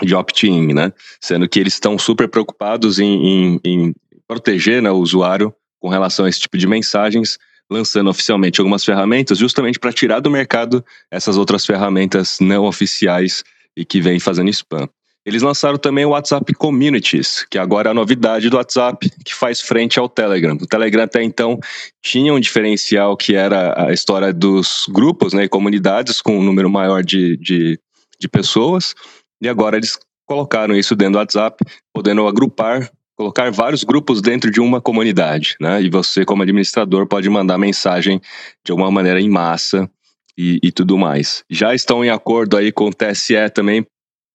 [0.02, 0.92] de opt-in, né?
[1.22, 3.96] Sendo que eles estão super preocupados em, em, em
[4.28, 7.38] proteger né, o usuário com relação a esse tipo de mensagens,
[7.70, 13.44] lançando oficialmente algumas ferramentas justamente para tirar do mercado essas outras ferramentas não oficiais
[13.76, 14.88] e que vêm fazendo spam.
[15.26, 19.60] Eles lançaram também o WhatsApp Communities, que agora é a novidade do WhatsApp, que faz
[19.60, 20.54] frente ao Telegram.
[20.54, 21.60] O Telegram até então
[22.00, 27.04] tinha um diferencial que era a história dos grupos né, comunidades com um número maior
[27.04, 27.80] de, de,
[28.20, 28.94] de pessoas,
[29.42, 34.62] e agora eles colocaram isso dentro do WhatsApp, podendo agrupar, colocar vários grupos dentro de
[34.62, 35.82] uma comunidade, né?
[35.82, 38.22] E você, como administrador, pode mandar mensagem
[38.64, 39.90] de alguma maneira em massa
[40.38, 41.44] e, e tudo mais.
[41.50, 43.86] Já estão em acordo aí com o TSE também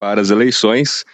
[0.00, 1.04] para as eleições.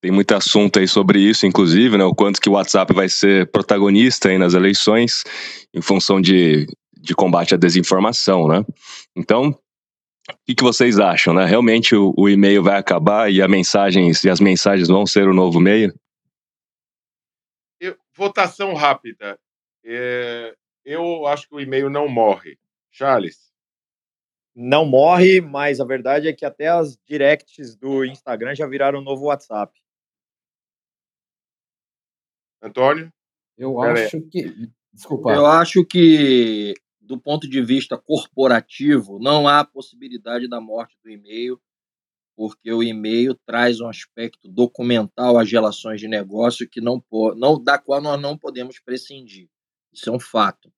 [0.00, 2.04] Tem muito assunto aí sobre isso, inclusive, né?
[2.04, 5.24] O quanto que o WhatsApp vai ser protagonista aí nas eleições,
[5.72, 8.62] em função de, de combate à desinformação, né?
[9.16, 11.46] Então, o que, que vocês acham, né?
[11.46, 15.58] Realmente o, o e-mail vai acabar e, mensagens, e as mensagens vão ser o novo
[15.58, 15.92] meio?
[18.16, 19.38] Votação rápida.
[19.84, 20.54] É,
[20.84, 22.56] eu acho que o e-mail não morre.
[22.90, 23.52] Charles?
[24.54, 29.02] Não morre, mas a verdade é que até as directs do Instagram já viraram um
[29.02, 29.72] novo WhatsApp.
[32.62, 33.12] Antônio?
[33.58, 34.70] Eu acho que.
[34.92, 35.32] Desculpa.
[35.32, 41.60] Eu acho que, do ponto de vista corporativo, não há possibilidade da morte do e-mail,
[42.36, 47.04] porque o e-mail traz um aspecto documental às relações de negócio que não,
[47.36, 49.48] não da qual nós não podemos prescindir.
[49.92, 50.72] Isso é um fato.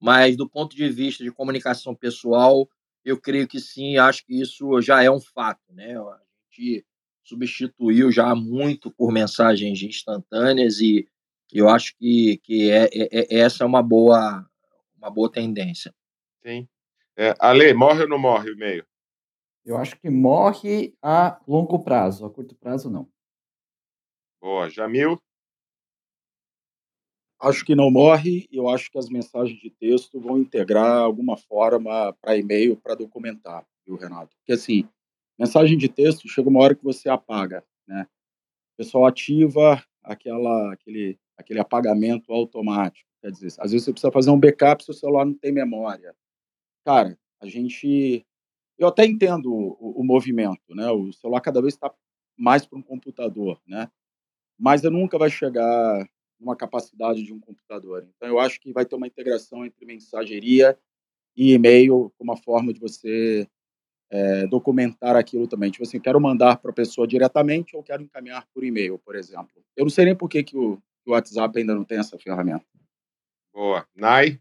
[0.00, 2.68] Mas, do ponto de vista de comunicação pessoal,
[3.04, 5.98] eu creio que sim, acho que isso já é um fato, né?
[5.98, 6.86] A gente
[7.22, 11.08] substituiu já muito por mensagens instantâneas e
[11.52, 14.44] eu acho que, que é, é, é essa é uma boa,
[14.96, 15.94] uma boa tendência.
[16.42, 16.68] Sim.
[17.16, 18.84] É, Ale, morre ou não morre o e-mail?
[19.64, 23.08] Eu acho que morre a longo prazo, a curto prazo não.
[24.40, 24.68] Boa.
[24.68, 25.18] Jamil?
[27.44, 32.10] Acho que não morre, eu acho que as mensagens de texto vão integrar alguma forma
[32.14, 34.34] para e-mail para documentar, viu, Renato?
[34.38, 34.88] Porque assim,
[35.38, 38.06] mensagem de texto chega uma hora que você apaga, né?
[38.72, 43.06] O pessoal ativa aquela, aquele, aquele apagamento automático.
[43.20, 46.16] Quer dizer, às vezes você precisa fazer um backup se o celular não tem memória.
[46.82, 48.24] Cara, a gente.
[48.78, 50.90] Eu até entendo o, o movimento, né?
[50.90, 51.92] O celular cada vez está
[52.38, 53.90] mais para um computador, né?
[54.58, 58.06] Mas nunca vai chegar uma capacidade de um computador.
[58.16, 60.78] Então, eu acho que vai ter uma integração entre mensageria
[61.36, 63.48] e e-mail como uma forma de você
[64.10, 65.70] é, documentar aquilo também.
[65.70, 69.50] Tipo assim, quero mandar para a pessoa diretamente ou quero encaminhar por e-mail, por exemplo.
[69.76, 72.64] Eu não sei nem por que, que o, o WhatsApp ainda não tem essa ferramenta.
[73.52, 73.86] Boa.
[73.94, 74.40] Nai?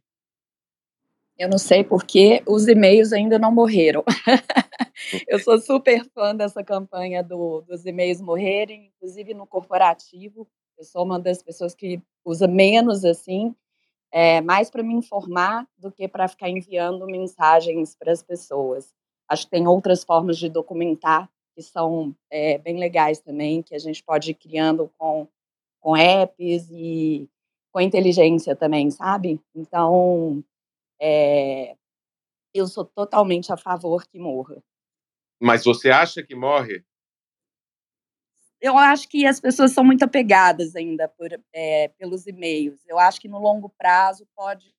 [1.38, 4.04] Eu não sei porque os e-mails ainda não morreram.
[5.28, 10.48] eu sou super fã dessa campanha do, dos e-mails morrerem, inclusive no corporativo.
[10.78, 13.56] Eu sou uma das pessoas que usa menos assim,
[14.12, 18.94] é, mais para me informar do que para ficar enviando mensagens para as pessoas.
[19.28, 23.80] Acho que tem outras formas de documentar que são é, bem legais também, que a
[23.80, 25.28] gente pode ir criando com,
[25.80, 27.30] com apps e
[27.72, 29.40] com inteligência também, sabe?
[29.56, 30.44] Então,
[31.00, 31.76] é,
[32.54, 34.64] eu sou totalmente a favor que morra.
[35.42, 36.84] Mas você acha que morre?
[38.64, 42.80] Eu acho que as pessoas são muito apegadas ainda por, é, pelos e-mails.
[42.88, 44.74] Eu acho que no longo prazo pode.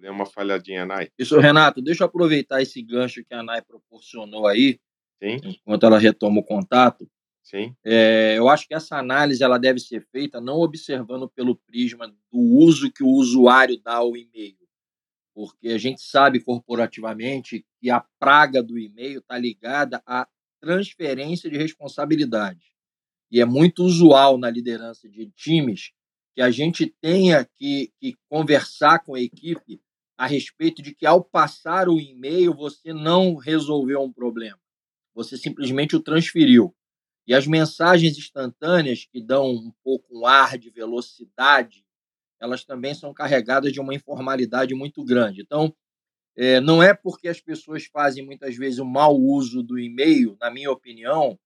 [0.00, 1.10] Deu uma falhadinha, Nai.
[1.18, 4.78] Isso, Renato, deixa eu aproveitar esse gancho que a Nai proporcionou aí,
[5.20, 5.40] Sim.
[5.42, 7.10] enquanto ela retoma o contato.
[7.42, 7.74] Sim.
[7.84, 12.38] É, eu acho que essa análise ela deve ser feita não observando pelo prisma do
[12.38, 14.65] uso que o usuário dá ao e-mail,
[15.36, 20.26] porque a gente sabe corporativamente que a praga do e-mail está ligada à
[20.62, 22.74] transferência de responsabilidade.
[23.30, 25.92] E é muito usual na liderança de times
[26.34, 29.78] que a gente tenha que, que conversar com a equipe
[30.16, 34.58] a respeito de que, ao passar o e-mail, você não resolveu um problema,
[35.14, 36.74] você simplesmente o transferiu.
[37.26, 41.85] E as mensagens instantâneas, que dão um pouco um ar de velocidade
[42.40, 45.40] elas também são carregadas de uma informalidade muito grande.
[45.40, 45.74] Então,
[46.36, 50.50] é, não é porque as pessoas fazem muitas vezes o mau uso do e-mail, na
[50.50, 51.38] minha opinião,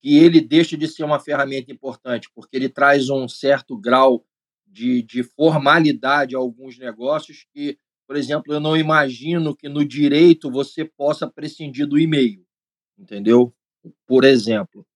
[0.00, 4.24] que ele deixa de ser uma ferramenta importante, porque ele traz um certo grau
[4.66, 10.50] de, de formalidade a alguns negócios que, por exemplo, eu não imagino que no direito
[10.50, 12.42] você possa prescindir do e-mail,
[12.98, 13.54] entendeu?
[14.06, 14.86] Por exemplo.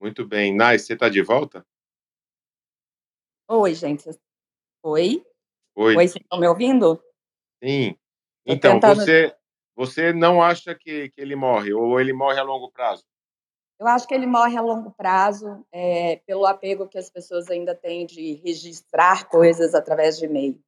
[0.00, 0.54] Muito bem.
[0.54, 1.64] Nai, você está de volta?
[3.50, 4.10] Oi, gente.
[4.82, 5.24] Oi?
[5.74, 5.96] Oi.
[5.96, 7.02] Oi, vocês estão me ouvindo?
[7.64, 7.96] Sim.
[8.44, 9.00] Então, tentando...
[9.00, 9.34] você,
[9.74, 13.04] você não acha que, que ele morre, ou ele morre a longo prazo?
[13.80, 17.74] Eu acho que ele morre a longo prazo, é, pelo apego que as pessoas ainda
[17.74, 20.60] têm de registrar coisas através de e-mail.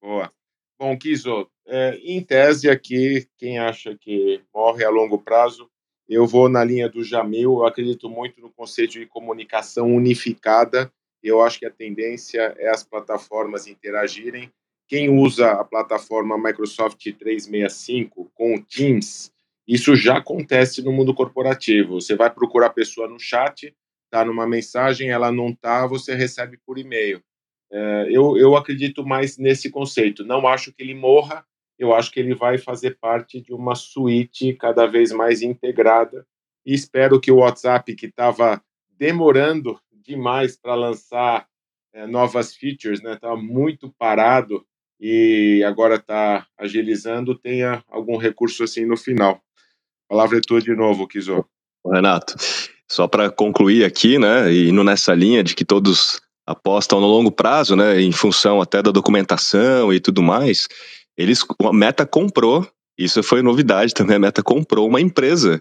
[0.00, 0.32] Boa.
[0.78, 5.68] Bom, Kiso, é, em tese aqui, quem acha que morre a longo prazo,
[6.08, 11.42] eu vou na linha do Jamil, eu acredito muito no conceito de comunicação unificada, eu
[11.42, 14.50] acho que a tendência é as plataformas interagirem.
[14.88, 19.32] Quem usa a plataforma Microsoft 365 com o Teams,
[19.66, 22.00] isso já acontece no mundo corporativo.
[22.00, 23.74] Você vai procurar a pessoa no chat,
[24.06, 27.22] está numa mensagem, ela não está, você recebe por e-mail.
[27.72, 30.24] É, eu, eu acredito mais nesse conceito.
[30.24, 31.44] Não acho que ele morra,
[31.78, 36.26] eu acho que ele vai fazer parte de uma suíte cada vez mais integrada.
[36.66, 38.60] E espero que o WhatsApp, que estava
[38.98, 41.46] demorando demais para lançar
[41.92, 43.16] é, novas features, né?
[43.16, 44.64] Tá muito parado
[45.00, 49.40] e agora está agilizando, tenha algum recurso assim no final.
[50.06, 51.44] A palavra é tua de novo, Kizo.
[51.86, 52.34] Renato,
[52.86, 57.32] só para concluir aqui, né, e indo nessa linha de que todos apostam no longo
[57.32, 60.68] prazo, né, em função até da documentação e tudo mais,
[61.16, 65.58] eles, a Meta comprou, isso foi novidade também, a Meta comprou uma empresa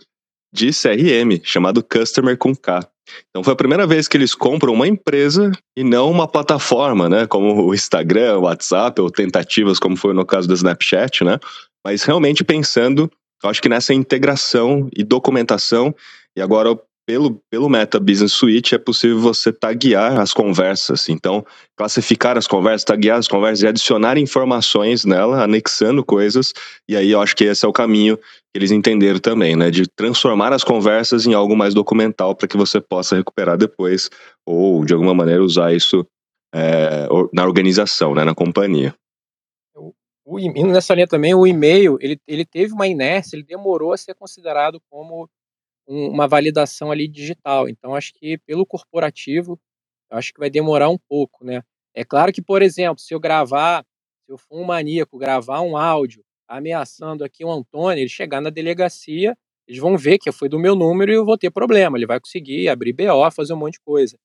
[0.52, 2.88] de CRM chamado Customer com K.
[3.30, 7.26] Então foi a primeira vez que eles compram uma empresa e não uma plataforma, né?
[7.26, 11.40] Como o Instagram, o WhatsApp, ou tentativas, como foi no caso do Snapchat, né?
[11.86, 13.10] Mas realmente pensando,
[13.44, 15.96] eu acho que nessa integração e documentação,
[16.36, 16.78] e agora
[17.10, 21.10] pelo, pelo Meta Business Suite é possível você taguear as conversas.
[21.10, 21.44] Então,
[21.76, 26.54] classificar as conversas, taguear as conversas e adicionar informações nela, anexando coisas.
[26.88, 29.72] E aí eu acho que esse é o caminho que eles entenderam também, né?
[29.72, 34.12] De transformar as conversas em algo mais documental para que você possa recuperar depois
[34.46, 36.06] ou, de alguma maneira, usar isso
[36.54, 38.24] é, na organização, né?
[38.24, 38.94] na companhia.
[40.24, 44.14] O, nessa linha também, o e-mail, ele, ele teve uma inércia, ele demorou a ser
[44.14, 45.28] considerado como
[45.90, 47.68] uma validação ali digital.
[47.68, 49.60] Então, acho que pelo corporativo,
[50.12, 51.64] acho que vai demorar um pouco, né?
[51.96, 53.84] É claro que, por exemplo, se eu gravar,
[54.26, 58.50] se eu for um maníaco, gravar um áudio ameaçando aqui o Antônio, ele chegar na
[58.50, 59.36] delegacia,
[59.68, 61.98] eles vão ver que foi do meu número e eu vou ter problema.
[61.98, 64.18] Ele vai conseguir abrir BO, fazer um monte de coisa.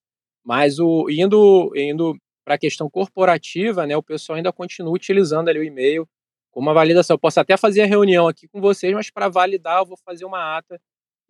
[0.45, 5.59] Mas o indo indo para a questão corporativa, né, o pessoal ainda continua utilizando ali
[5.59, 6.07] o e-mail
[6.51, 7.15] como uma validação.
[7.15, 10.25] Eu posso até fazer a reunião aqui com vocês, mas para validar eu vou fazer
[10.27, 10.79] uma ata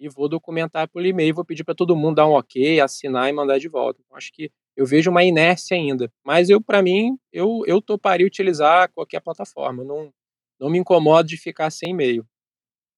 [0.04, 3.32] e vou documentar por e-mail, vou pedir para todo mundo dar um ok, assinar e
[3.32, 4.00] mandar de volta.
[4.04, 6.12] Então, acho que eu vejo uma inércia ainda.
[6.22, 9.82] Mas eu, para mim, eu, eu toparia utilizar qualquer plataforma.
[9.82, 10.12] Não,
[10.60, 12.26] não me incomodo de ficar sem e-mail.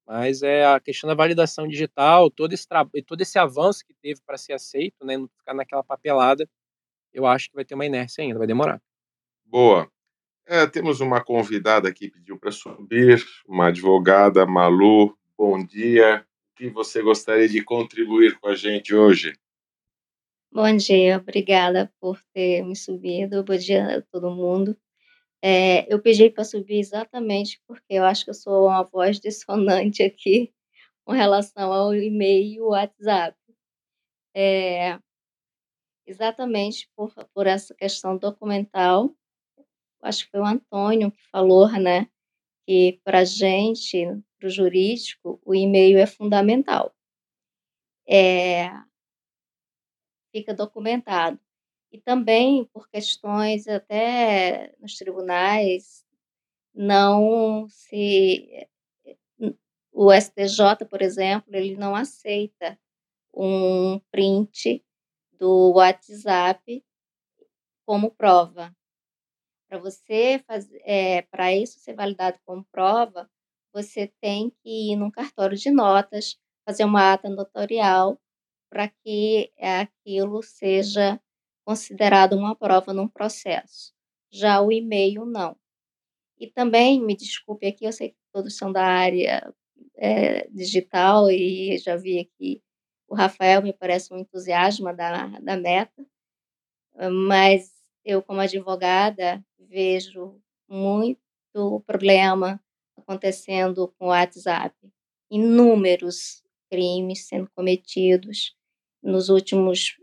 [0.06, 2.66] Mas é a questão da validação digital, todo esse,
[3.06, 6.48] todo esse avanço que teve para ser aceito, né, não ficar naquela papelada,
[7.12, 8.80] eu acho que vai ter uma inércia ainda, vai demorar.
[9.44, 9.90] Boa.
[10.46, 15.16] É, temos uma convidada que pediu para subir, uma advogada, Malu.
[15.36, 16.24] Bom dia
[16.56, 19.38] que você gostaria de contribuir com a gente hoje?
[20.50, 23.44] Bom dia, obrigada por ter me subido.
[23.44, 24.74] Bom dia a todo mundo.
[25.42, 30.02] É, eu pedi para subir exatamente porque eu acho que eu sou uma voz dissonante
[30.02, 30.50] aqui
[31.04, 33.36] com relação ao e-mail e o WhatsApp.
[34.34, 34.98] É,
[36.06, 39.14] exatamente por, por essa questão documental.
[40.00, 42.08] Acho que foi o Antônio que falou, né?
[42.66, 44.04] Que para a gente,
[44.38, 46.92] para o jurídico, o e-mail é fundamental.
[48.08, 48.70] É,
[50.32, 51.38] fica documentado.
[51.92, 56.04] E também por questões até nos tribunais,
[56.74, 58.68] não se.
[59.92, 62.78] O STJ, por exemplo, ele não aceita
[63.34, 64.84] um print
[65.32, 66.84] do WhatsApp
[67.86, 68.75] como prova.
[69.68, 73.28] Para você fazer, é, para isso ser validado como prova,
[73.72, 78.18] você tem que ir num cartório de notas, fazer uma ata notarial
[78.70, 81.20] para que aquilo seja
[81.64, 83.92] considerado uma prova num processo.
[84.30, 85.56] Já o e-mail, não.
[86.38, 89.52] E também, me desculpe aqui, eu sei que todos são da área
[89.96, 92.62] é, digital e já vi aqui
[93.08, 96.04] o Rafael me parece um entusiasmo da, da meta,
[97.10, 97.75] mas
[98.06, 102.62] eu, como advogada, vejo muito problema
[102.96, 104.74] acontecendo com o WhatsApp.
[105.28, 108.56] Inúmeros crimes sendo cometidos
[109.02, 109.96] nos últimos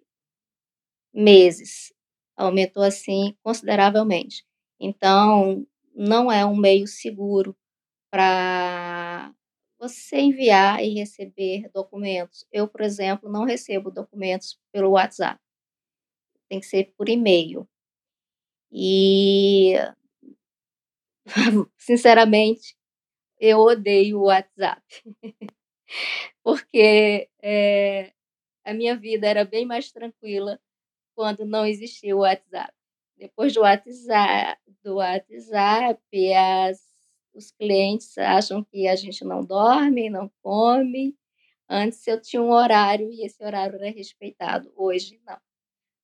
[1.14, 1.94] meses.
[2.36, 4.46] Aumentou assim consideravelmente.
[4.80, 7.56] Então, não é um meio seguro
[8.12, 9.34] para
[9.80, 12.46] você enviar e receber documentos.
[12.52, 15.40] Eu, por exemplo, não recebo documentos pelo WhatsApp.
[16.50, 17.68] Tem que ser por e-mail.
[18.74, 19.76] E,
[21.78, 22.76] sinceramente,
[23.40, 24.82] eu odeio o WhatsApp.
[26.44, 28.14] Porque é,
[28.66, 30.60] a minha vida era bem mais tranquila
[31.16, 32.74] quando não existia o WhatsApp.
[33.18, 36.82] Depois do WhatsApp, do WhatsApp as,
[37.34, 41.16] os clientes acham que a gente não dorme, não come.
[41.70, 44.74] Antes eu tinha um horário e esse horário era respeitado.
[44.76, 45.38] Hoje não.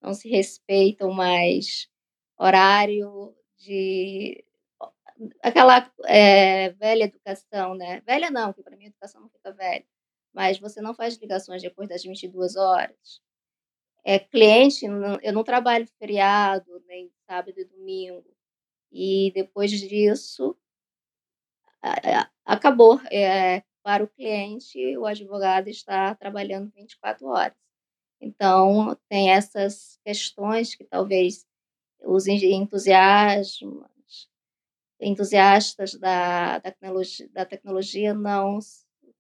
[0.02, 1.90] Não se respeitam mais
[2.40, 4.44] horário de
[5.44, 8.02] aquela é, velha educação, né?
[8.02, 9.86] Velha não, porque para mim a educação não fica velha.
[10.34, 13.22] Mas você não faz ligações depois das 22 horas
[14.04, 14.86] é, cliente,
[15.22, 18.26] eu não trabalho feriado, nem sábado e domingo.
[18.92, 20.58] E depois disso,
[22.46, 23.00] acabou.
[23.12, 27.58] É, para o cliente, o advogado está trabalhando 24 horas.
[28.22, 31.46] Então, tem essas questões que talvez
[32.04, 33.60] os entusiastas,
[35.00, 38.60] entusiastas da, da, tecnologia, da tecnologia não,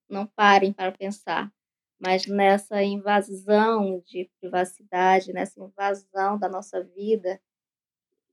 [0.09, 1.51] não parem para pensar
[1.99, 7.39] mas nessa invasão de privacidade, nessa invasão da nossa vida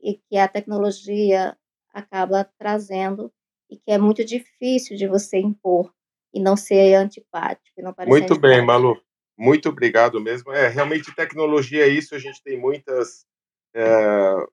[0.00, 1.56] e que a tecnologia
[1.92, 3.32] acaba trazendo
[3.68, 5.92] e que é muito difícil de você impor
[6.32, 7.82] e não ser antipático.
[7.82, 8.40] Não muito antipático.
[8.40, 9.00] bem, Malu.
[9.36, 10.52] Muito obrigado mesmo.
[10.52, 13.26] É, realmente tecnologia é isso, a gente tem muitas
[13.76, 14.46] é,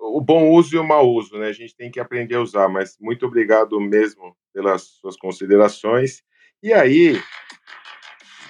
[0.00, 1.46] o bom uso e o mau uso, né?
[1.46, 6.22] A gente tem que aprender a usar, mas muito obrigado mesmo pelas suas considerações.
[6.60, 7.22] E aí,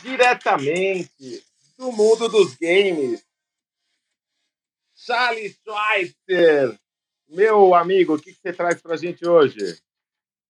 [0.02, 1.44] diretamente
[1.76, 3.22] do mundo dos games.
[4.96, 6.76] Charles Schweitzer,
[7.28, 9.78] meu amigo, o que, você traz para a gente hoje?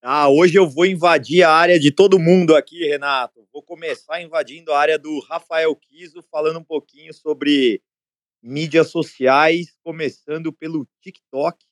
[0.00, 3.46] Ah, hoje eu vou invadir a área de todo mundo aqui, Renato.
[3.52, 7.82] Vou começar invadindo a área do Rafael Kiso, falando um pouquinho sobre
[8.42, 11.64] mídias sociais, começando pelo TikTok,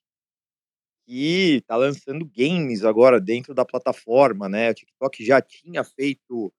[1.07, 4.71] que está lançando games agora dentro da plataforma, né?
[4.71, 6.53] O TikTok já tinha feito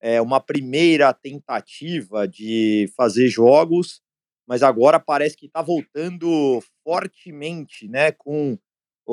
[0.00, 4.02] é, uma primeira tentativa de fazer jogos,
[4.46, 8.58] mas agora parece que está voltando fortemente, né, com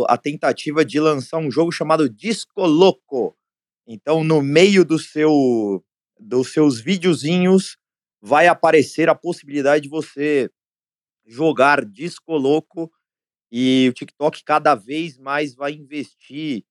[0.07, 3.35] a tentativa de lançar um jogo chamado Disco Loco.
[3.87, 5.83] Então, no meio do seu
[6.19, 7.77] dos seus videozinhos
[8.21, 10.49] vai aparecer a possibilidade de você
[11.25, 12.91] jogar Disco Loco
[13.51, 16.63] e o TikTok cada vez mais vai investir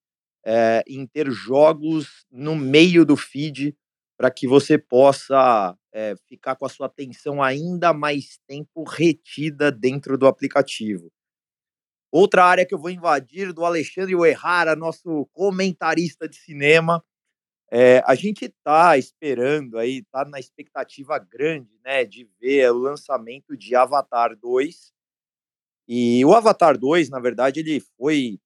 [0.44, 3.76] é, em ter jogos no meio do feed
[4.16, 10.18] para que você possa é, ficar com a sua atenção ainda mais tempo retida dentro
[10.18, 11.12] do aplicativo.
[12.10, 17.04] Outra área que eu vou invadir do Alexandre Oerrara, nosso comentarista de cinema.
[17.70, 23.56] É, a gente está esperando aí, está na expectativa grande, né, de ver o lançamento
[23.56, 24.90] de Avatar 2.
[25.86, 28.38] E o Avatar 2, na verdade, ele foi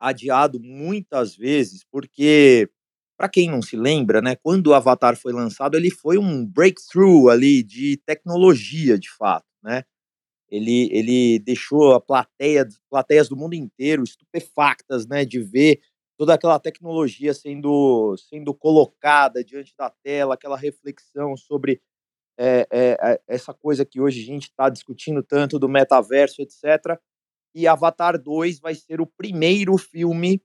[0.00, 2.70] adiado muitas vezes, porque
[3.16, 7.28] para quem não se lembra, né, quando o Avatar foi lançado, ele foi um breakthrough
[7.30, 9.84] ali de tecnologia, de fato, né?
[10.50, 15.80] Ele, ele deixou a plateia, plateias do mundo inteiro estupefactas, né, de ver
[16.16, 21.80] toda aquela tecnologia sendo, sendo colocada diante da tela, aquela reflexão sobre
[22.38, 26.98] é, é, essa coisa que hoje a gente está discutindo tanto do metaverso, etc.
[27.54, 30.42] E Avatar 2 vai ser o primeiro filme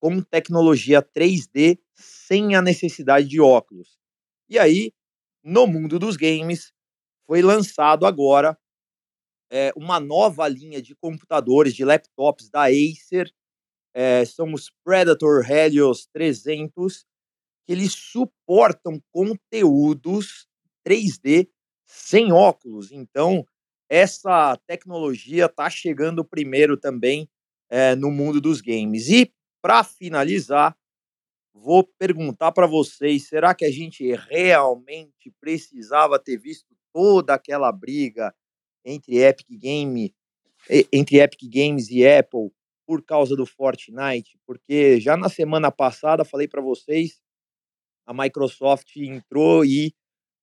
[0.00, 3.98] com tecnologia 3D sem a necessidade de óculos.
[4.48, 4.92] E aí,
[5.42, 6.72] no mundo dos games,
[7.26, 8.56] foi lançado agora
[9.50, 13.32] é, uma nova linha de computadores, de laptops da Acer,
[13.96, 17.06] é, são os Predator Helios 300,
[17.66, 20.46] que eles suportam conteúdos
[20.86, 21.48] 3D
[21.86, 22.92] sem óculos.
[22.92, 23.46] Então,
[23.88, 27.26] essa tecnologia está chegando primeiro também
[27.70, 29.08] é, no mundo dos games.
[29.08, 29.32] E,
[29.62, 30.76] para finalizar,
[31.54, 38.34] vou perguntar para vocês: será que a gente realmente precisava ter visto toda aquela briga
[38.84, 40.14] entre Epic Game,
[40.92, 42.50] entre Epic Games e Apple
[42.86, 44.38] por causa do Fortnite?
[44.46, 47.20] Porque já na semana passada falei para vocês,
[48.06, 49.92] a Microsoft entrou e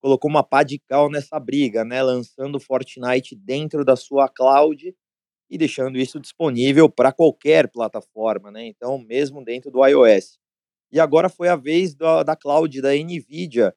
[0.01, 4.93] colocou uma pá de cal nessa briga, né, lançando Fortnite dentro da sua cloud
[5.49, 8.65] e deixando isso disponível para qualquer plataforma, né?
[8.65, 10.37] Então, mesmo dentro do iOS.
[10.91, 13.73] E agora foi a vez da, da cloud da Nvidia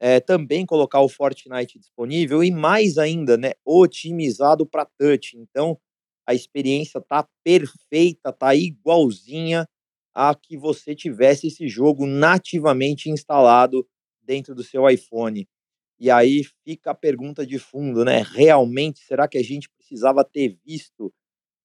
[0.00, 5.36] é, também colocar o Fortnite disponível e mais ainda, né, otimizado para touch.
[5.36, 5.78] Então,
[6.30, 9.66] a experiência tá perfeita, tá igualzinha
[10.14, 13.84] a que você tivesse esse jogo nativamente instalado
[14.22, 15.48] dentro do seu iPhone.
[15.98, 18.22] E aí fica a pergunta de fundo, né?
[18.22, 21.12] Realmente, será que a gente precisava ter visto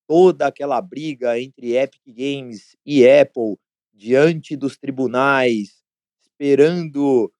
[0.07, 3.57] toda aquela briga entre Epic Games e Apple
[3.93, 5.84] diante dos tribunais,
[6.24, 7.32] esperando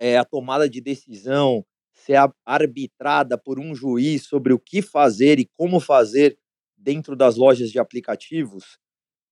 [0.00, 1.64] é, a tomada de decisão
[2.04, 6.38] ser arbitrada por um juiz sobre o que fazer e como fazer
[6.76, 8.78] dentro das lojas de aplicativos?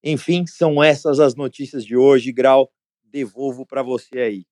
[0.02, 2.32] Enfim, são essas as notícias de hoje.
[2.32, 2.72] Grau,
[3.04, 4.46] devolvo para você aí.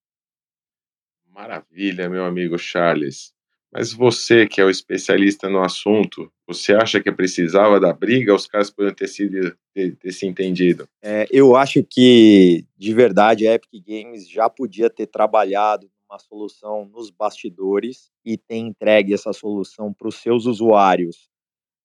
[1.33, 3.33] Maravilha, meu amigo Charles.
[3.73, 8.47] Mas você, que é o especialista no assunto, você acha que precisava da briga os
[8.47, 10.89] caras poderiam ter, sido, ter, ter se entendido?
[11.01, 16.86] É, eu acho que, de verdade, a Epic Games já podia ter trabalhado uma solução
[16.86, 21.30] nos bastidores e ter entregue essa solução para os seus usuários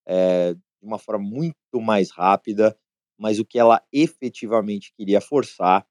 [0.07, 2.77] é, de uma forma muito mais rápida,
[3.17, 5.85] mas o que ela efetivamente queria forçar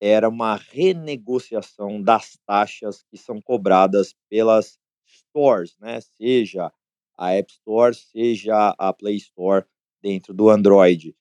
[0.00, 6.00] era uma renegociação das taxas que são cobradas pelas stores, né?
[6.00, 6.72] Seja
[7.16, 9.64] a App Store, seja a Play Store
[10.02, 11.14] dentro do Android.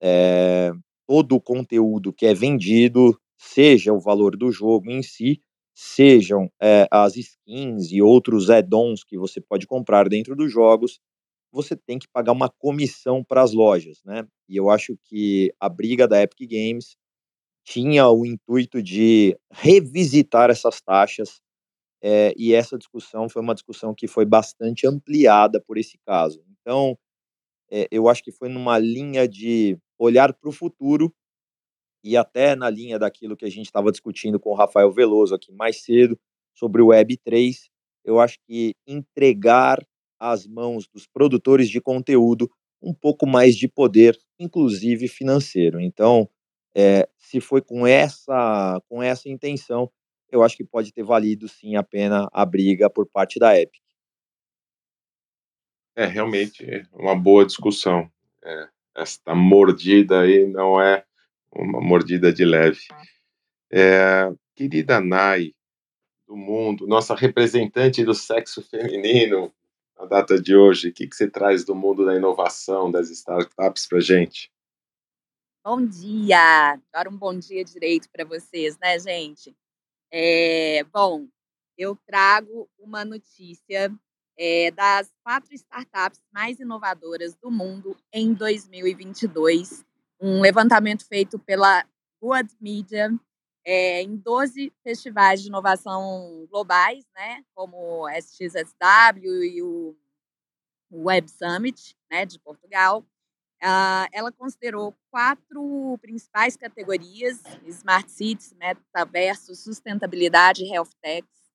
[0.00, 0.72] É,
[1.06, 5.40] todo o conteúdo que é vendido, seja o valor do jogo em si,
[5.74, 11.00] sejam é, as skins e outros add-ons que você pode comprar dentro dos jogos,
[11.52, 14.26] você tem que pagar uma comissão para as lojas, né?
[14.48, 16.96] E eu acho que a briga da Epic Games
[17.64, 21.40] tinha o intuito de revisitar essas taxas
[22.02, 26.42] é, e essa discussão foi uma discussão que foi bastante ampliada por esse caso.
[26.60, 26.98] Então,
[27.70, 31.14] é, eu acho que foi numa linha de olhar para o futuro
[32.04, 35.50] e até na linha daquilo que a gente estava discutindo com o Rafael Veloso aqui
[35.50, 36.20] mais cedo
[36.52, 37.70] sobre o Web3,
[38.04, 39.84] eu acho que entregar
[40.20, 42.50] às mãos dos produtores de conteúdo
[42.82, 45.80] um pouco mais de poder, inclusive financeiro.
[45.80, 46.28] Então,
[46.76, 49.90] é, se foi com essa com essa intenção,
[50.30, 53.82] eu acho que pode ter valido sim a pena a briga por parte da Epic.
[55.96, 58.10] É realmente uma boa discussão.
[58.44, 61.04] É, esta mordida aí não é
[61.54, 62.86] uma mordida de leve.
[63.72, 65.54] É, querida Nai
[66.26, 69.52] do mundo, nossa representante do sexo feminino
[69.98, 73.86] na data de hoje, o que, que você traz do mundo da inovação, das startups
[73.86, 74.50] para gente?
[75.64, 76.78] Bom dia!
[76.92, 79.56] Agora um bom dia direito para vocês, né, gente?
[80.12, 81.26] É, bom,
[81.78, 83.92] eu trago uma notícia
[84.36, 89.84] é, das quatro startups mais inovadoras do mundo em 2022.
[90.20, 91.84] Um levantamento feito pela
[92.20, 93.10] Good Media
[93.64, 99.96] é, em 12 festivais de inovação globais, né, como o SXSW e o
[100.92, 103.04] Web Summit, né, de Portugal.
[103.62, 111.50] Uh, ela considerou quatro principais categorias: Smart Cities, Metaverso, Sustentabilidade e Health Techs,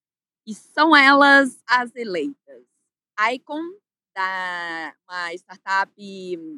[0.48, 2.66] e são elas as eleitas.
[3.32, 3.62] Icon,
[4.20, 5.94] da, uma startup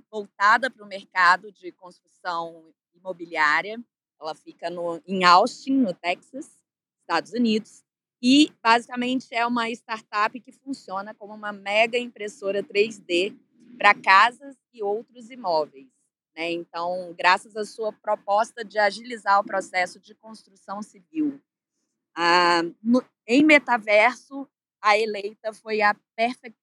[0.09, 3.79] voltada para o mercado de construção imobiliária,
[4.19, 6.59] ela fica no, em Austin, no Texas,
[7.01, 7.83] Estados Unidos,
[8.19, 13.37] e basicamente é uma startup que funciona como uma mega impressora 3D
[13.77, 15.87] para casas e outros imóveis.
[16.35, 16.51] Né?
[16.51, 21.39] Então, graças à sua proposta de agilizar o processo de construção civil.
[22.15, 24.47] Ah, no, em metaverso,
[24.81, 26.60] a eleita foi a Perfect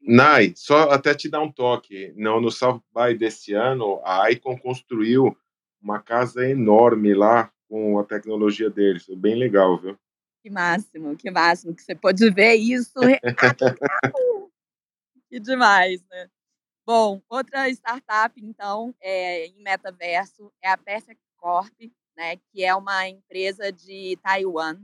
[0.00, 2.12] Nai, só até te dar um toque.
[2.16, 5.36] No, no South by desse ano, a Icon construiu
[5.82, 9.08] uma casa enorme lá com a tecnologia deles.
[9.08, 9.98] É bem legal, viu?
[10.42, 12.98] Que máximo, que máximo que você pode ver isso.
[15.28, 16.30] que demais, né?
[16.86, 21.72] Bom, outra startup, então, é, em metaverso é a Perfect Corp,
[22.16, 24.76] né, que é uma empresa de Taiwan.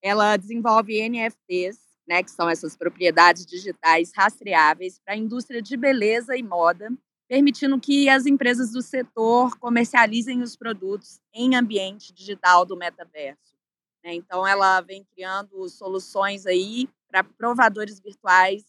[0.00, 6.36] Ela desenvolve NFTs, né, que são essas propriedades digitais rastreáveis para a indústria de beleza
[6.36, 6.90] e moda,
[7.28, 13.56] permitindo que as empresas do setor comercializem os produtos em ambiente digital do metaverso.
[14.04, 14.14] Né?
[14.14, 18.64] Então, ela vem criando soluções aí para provadores virtuais,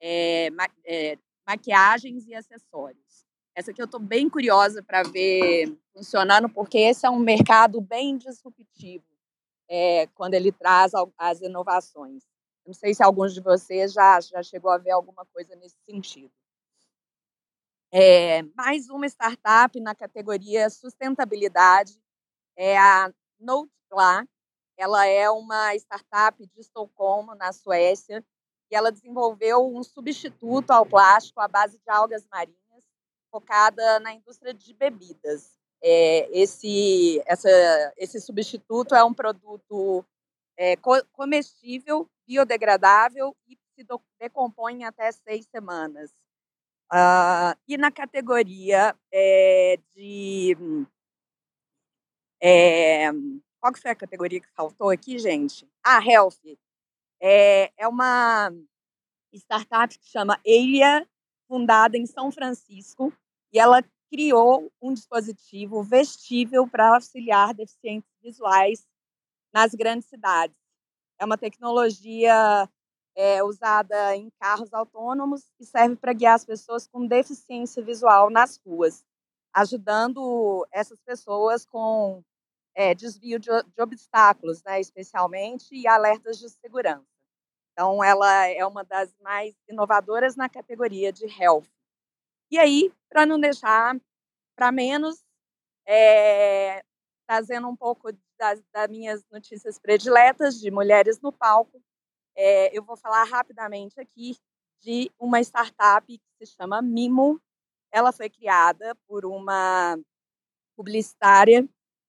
[0.00, 3.24] é, ma é, maquiagens e acessórios.
[3.54, 8.16] Essa aqui eu estou bem curiosa para ver funcionando, porque esse é um mercado bem
[8.18, 9.04] disruptivo
[9.68, 12.24] é, quando ele traz as inovações.
[12.66, 16.32] Não sei se alguns de vocês já, já chegou a ver alguma coisa nesse sentido.
[17.92, 22.00] É, mais uma startup na categoria sustentabilidade
[22.56, 24.26] é a Notepla,
[24.76, 28.24] ela é uma startup de Estocolmo, na Suécia,
[28.70, 32.84] e ela desenvolveu um substituto ao plástico à base de algas marinhas,
[33.30, 35.52] focada na indústria de bebidas.
[35.82, 37.48] É, esse, essa,
[37.96, 40.04] esse substituto é um produto
[40.56, 40.76] é,
[41.12, 43.86] comestível, biodegradável e se
[44.18, 46.10] decompõe em até seis semanas.
[46.92, 50.56] Uh, e na categoria é, de
[52.40, 53.10] é,
[53.58, 55.66] qual que foi a categoria que faltou aqui, gente?
[55.82, 56.58] Ah, Health.
[57.20, 58.52] É, é uma
[59.32, 61.08] startup que chama Elia,
[61.48, 63.12] fundada em São Francisco,
[63.50, 68.86] e ela criou um dispositivo vestível para auxiliar deficientes visuais
[69.54, 70.56] nas grandes cidades.
[71.18, 72.68] É uma tecnologia
[73.16, 78.58] é, usada em carros autônomos e serve para guiar as pessoas com deficiência visual nas
[78.66, 79.04] ruas,
[79.54, 82.22] ajudando essas pessoas com
[82.74, 87.06] é, desvio de, de obstáculos, né, especialmente, e alertas de segurança.
[87.72, 91.66] Então, ela é uma das mais inovadoras na categoria de health.
[92.50, 93.96] E aí, para não deixar
[94.56, 95.24] para menos,
[95.86, 96.84] é,
[97.26, 98.12] trazendo um pouco
[98.44, 101.82] das, das, minhas notícias prediletas de mulheres no palco,
[102.36, 104.36] é, eu vou falar rapidamente aqui
[104.82, 107.40] de uma startup que se chama Mimo.
[107.90, 109.98] Ela foi criada por uma
[110.76, 111.66] publicitária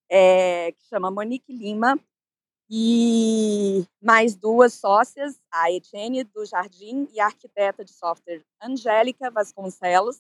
[0.09, 1.97] é, que chama Monique Lima,
[2.67, 10.17] e mais duas sócias, a Etienne do Jardim e a arquiteta de software Angélica Vasconcelos,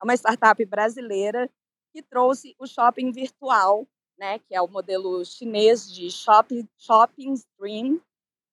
[0.00, 1.50] é uma startup brasileira
[1.92, 3.86] que trouxe o shopping virtual,
[4.22, 8.00] né, que é o modelo chinês de shopping, shopping stream,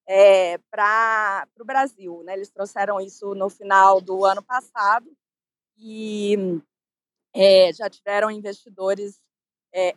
[0.07, 2.23] é, para o Brasil.
[2.23, 2.33] Né?
[2.33, 5.05] Eles trouxeram isso no final do ano passado
[5.77, 6.59] e
[7.35, 9.21] é, já tiveram investidores
[9.71, 9.93] é,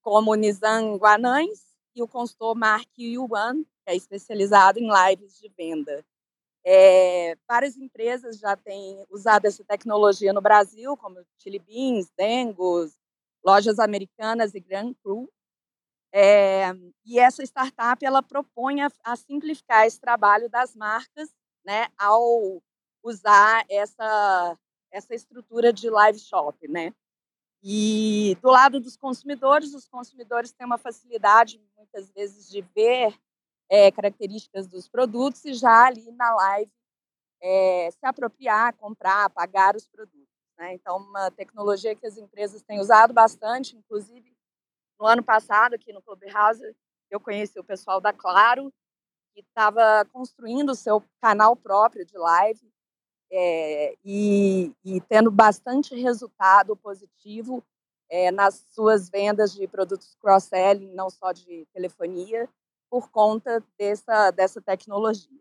[0.00, 6.04] como Nizam Guanães e o consultor Mark Yuan, que é especializado em lives de venda.
[6.64, 13.00] É, várias empresas já têm usado essa tecnologia no Brasil, como Chili Beans, Dengos,
[13.44, 15.30] lojas americanas e Grand Cru.
[16.14, 16.72] É,
[17.04, 21.34] e essa startup ela propõe a, a, simplificar esse trabalho das marcas,
[21.64, 22.62] né, ao
[23.02, 24.58] usar essa
[24.92, 26.92] essa estrutura de live shop, né?
[27.62, 33.18] E do lado dos consumidores, os consumidores têm uma facilidade, muitas vezes, de ver
[33.70, 36.70] é, características dos produtos e já ali na live
[37.40, 40.31] é, se apropriar, comprar, pagar os produtos.
[40.62, 40.74] Né?
[40.74, 44.32] Então, uma tecnologia que as empresas têm usado bastante, inclusive
[44.96, 46.62] no ano passado, aqui no Clubhouse,
[47.10, 48.72] eu conheci o pessoal da Claro,
[49.34, 52.72] que estava construindo o seu canal próprio de live
[53.32, 57.64] é, e, e, tendo bastante resultado positivo
[58.08, 62.48] é, nas suas vendas de produtos cross-selling, não só de telefonia,
[62.88, 65.40] por conta dessa, dessa tecnologia.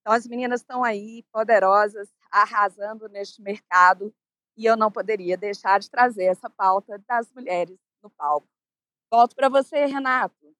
[0.00, 4.14] Então, as meninas estão aí, poderosas, arrasando neste mercado,
[4.56, 8.48] e eu não poderia deixar de trazer essa pauta das mulheres no palco.
[9.10, 10.54] Volto para você, Renato.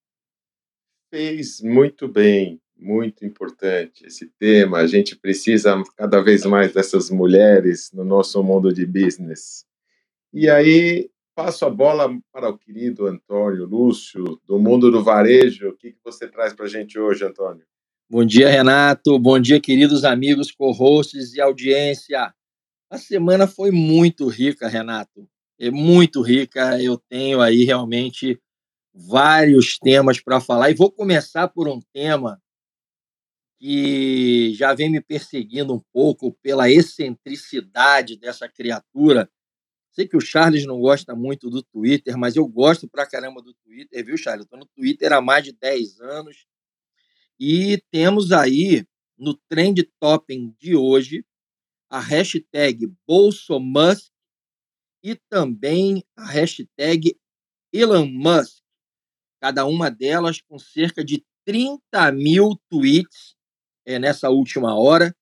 [1.10, 4.78] Fez muito bem muito importante esse tema.
[4.78, 9.64] A gente precisa cada vez mais dessas mulheres no nosso mundo de business.
[10.32, 15.68] E aí, passo a bola para o querido Antônio Lúcio, do mundo do varejo.
[15.68, 17.64] O que, você traz para a gente hoje, Antônio?
[18.10, 19.18] Bom dia, Renato.
[19.18, 22.34] Bom dia, queridos amigos, co-hosts e audiência.
[22.92, 25.26] A semana foi muito rica, Renato.
[25.58, 26.78] É muito rica.
[26.78, 28.38] Eu tenho aí realmente
[28.92, 32.38] vários temas para falar e vou começar por um tema
[33.58, 39.26] que já vem me perseguindo um pouco pela excentricidade dessa criatura,
[39.92, 43.54] Sei que o Charles não gosta muito do Twitter, mas eu gosto pra caramba do
[43.64, 44.46] Twitter, viu, Charles?
[44.46, 46.46] Tô no Twitter há mais de 10 anos.
[47.38, 48.86] E temos aí,
[49.18, 51.24] no Trend Topping de hoje,
[51.92, 54.10] a hashtag BolsoMusk
[55.04, 57.14] e também a hashtag
[57.70, 58.62] Elon Musk.
[59.42, 63.36] Cada uma delas com cerca de 30 mil tweets
[63.84, 65.14] é, nessa última hora,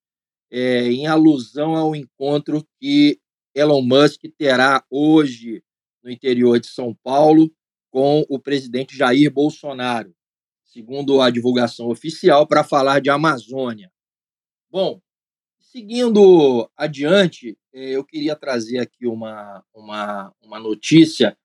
[0.48, 3.18] é, em alusão ao encontro que
[3.52, 5.64] Elon Musk terá hoje
[6.04, 7.50] no interior de São Paulo
[7.90, 10.14] com o presidente Jair Bolsonaro,
[10.64, 13.90] segundo a divulgação oficial, para falar de Amazônia.
[14.70, 15.00] Bom,
[15.70, 21.36] seguindo adiante, eh, eu queria trazer aqui uma, uma, uma notícia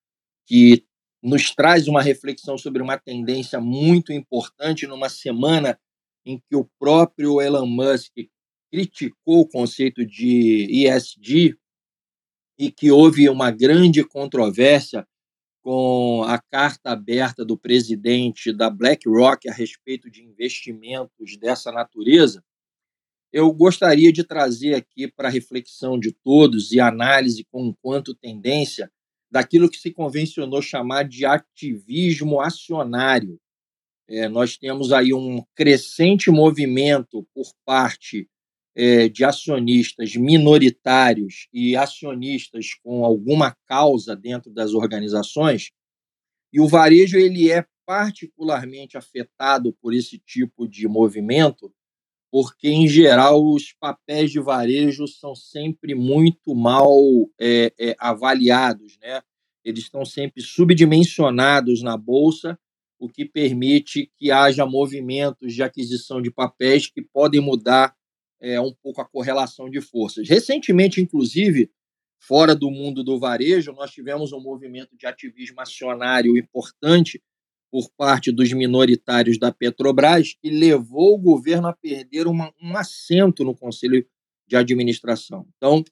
[0.48, 0.84] que
[1.22, 5.80] nos traz uma reflexão sobre uma tendência muito importante numa semana
[6.26, 8.14] em que o próprio Elon Musk
[8.72, 11.56] criticou o conceito de ESG,
[12.58, 15.06] e que houve uma grande controvérsia
[15.62, 22.44] com a carta aberta do presidente da BlackRock a respeito de investimentos dessa natureza,
[23.36, 28.90] eu gostaria de trazer aqui para reflexão de todos e análise com quanto tendência
[29.30, 33.38] daquilo que se convencionou chamar de ativismo acionário.
[34.08, 38.30] É, nós temos aí um crescente movimento por parte
[38.74, 45.72] é, de acionistas minoritários e acionistas com alguma causa dentro das organizações,
[46.54, 51.70] e o varejo ele é particularmente afetado por esse tipo de movimento,
[52.36, 56.94] porque, em geral, os papéis de varejo são sempre muito mal
[57.40, 59.22] é, é, avaliados, né?
[59.64, 62.60] eles estão sempre subdimensionados na bolsa,
[63.00, 67.96] o que permite que haja movimentos de aquisição de papéis que podem mudar
[68.42, 70.28] é, um pouco a correlação de forças.
[70.28, 71.72] Recentemente, inclusive,
[72.20, 77.24] fora do mundo do varejo, nós tivemos um movimento de ativismo acionário importante
[77.76, 83.44] por parte dos minoritários da Petrobras, que levou o governo a perder uma, um assento
[83.44, 84.08] no Conselho
[84.48, 85.46] de Administração.
[85.58, 85.84] Então,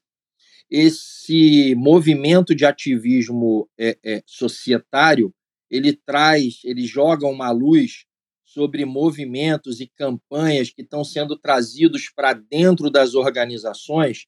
[0.70, 5.30] esse movimento de ativismo é, é, societário,
[5.70, 8.06] ele traz, ele joga uma luz
[8.42, 14.24] sobre movimentos e campanhas que estão sendo trazidos para dentro das organizações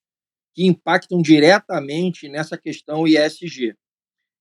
[0.52, 3.74] que impactam diretamente nessa questão ISG.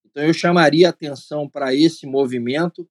[0.04, 2.86] Então, eu chamaria atenção para esse movimento.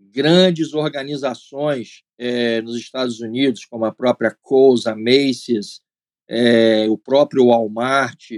[0.00, 5.80] Grandes organizações é, nos Estados Unidos, como a própria Kohl's, a Macy's,
[6.28, 8.30] é, o próprio Walmart,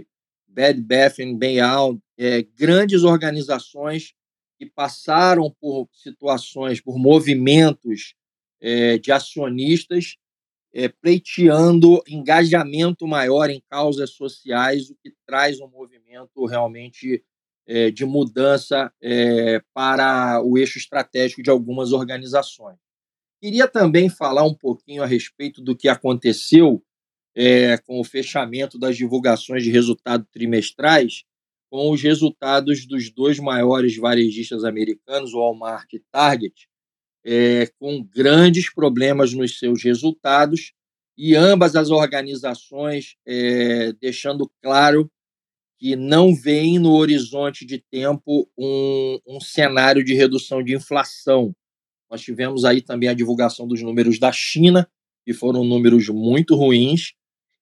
[0.46, 4.12] Bed Bath Beyond, é, grandes organizações
[4.58, 8.14] que passaram por situações, por movimentos
[8.60, 10.16] é, de acionistas
[10.72, 17.22] é, pleiteando engajamento maior em causas sociais, o que traz um movimento realmente
[17.66, 22.78] é, de mudança é, para o eixo estratégico de algumas organizações.
[23.40, 26.82] Queria também falar um pouquinho a respeito do que aconteceu
[27.34, 31.24] é, com o fechamento das divulgações de resultados trimestrais
[31.72, 36.68] com os resultados dos dois maiores varejistas americanos, Walmart e Target,
[37.24, 40.74] é, com grandes problemas nos seus resultados,
[41.16, 45.10] e ambas as organizações é, deixando claro
[45.82, 51.52] que não vem no horizonte de tempo um, um cenário de redução de inflação.
[52.08, 54.88] Nós tivemos aí também a divulgação dos números da China,
[55.26, 57.14] que foram números muito ruins,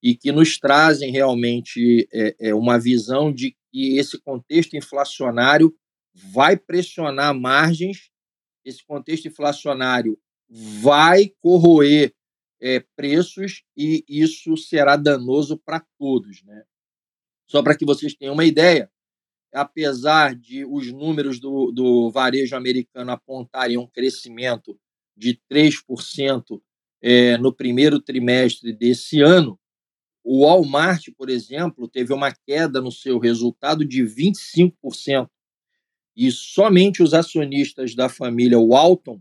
[0.02, 5.74] e que nos trazem realmente é, é, uma visão de que esse contexto inflacionário
[6.14, 8.10] vai pressionar margens,
[8.66, 10.18] esse contexto inflacionário
[10.82, 12.12] vai corroer
[12.60, 16.42] é, preços e isso será danoso para todos.
[16.42, 16.64] Né?
[17.50, 18.88] Só para que vocês tenham uma ideia,
[19.52, 24.78] apesar de os números do, do varejo americano apontarem um crescimento
[25.16, 26.62] de 3%
[27.02, 29.58] é, no primeiro trimestre desse ano,
[30.22, 35.28] o Walmart, por exemplo, teve uma queda no seu resultado de 25%.
[36.16, 39.20] E somente os acionistas da família Walton,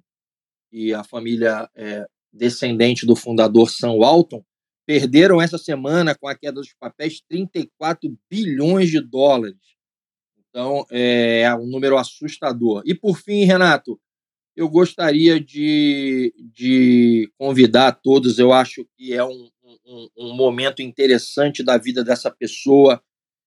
[0.72, 4.46] e a família é, descendente do fundador Sam Walton,
[4.90, 9.60] perderam essa semana, com a queda dos papéis, 34 bilhões de dólares.
[10.50, 12.82] Então, é, um número assustador.
[12.84, 14.02] E, por fim, Renato,
[14.56, 19.52] eu gostaria de, de convidar todos, eu acho que é um,
[19.86, 23.00] um, um momento interessante da vida dessa pessoa.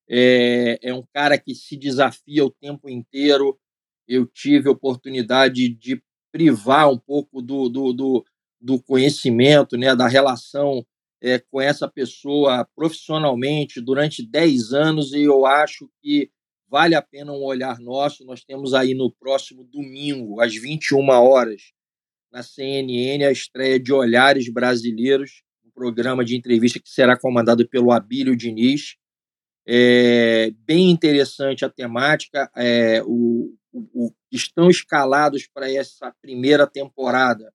[0.09, 3.59] É, é um cara que se desafia o tempo inteiro.
[4.07, 8.25] Eu tive a oportunidade de privar um pouco do, do, do,
[8.61, 10.87] do conhecimento, né, da relação
[11.23, 16.29] é, com essa pessoa profissionalmente durante 10 anos e eu acho que
[16.69, 18.25] vale a pena um olhar nosso.
[18.25, 21.63] Nós temos aí no próximo domingo, às 21 horas,
[22.33, 27.93] na CNN, a estreia de Olhares Brasileiros, um programa de entrevista que será comandado pelo
[27.93, 28.97] Abílio Diniz.
[29.65, 32.51] É bem interessante a temática.
[32.57, 37.53] É, o, o, o, estão escalados para essa primeira temporada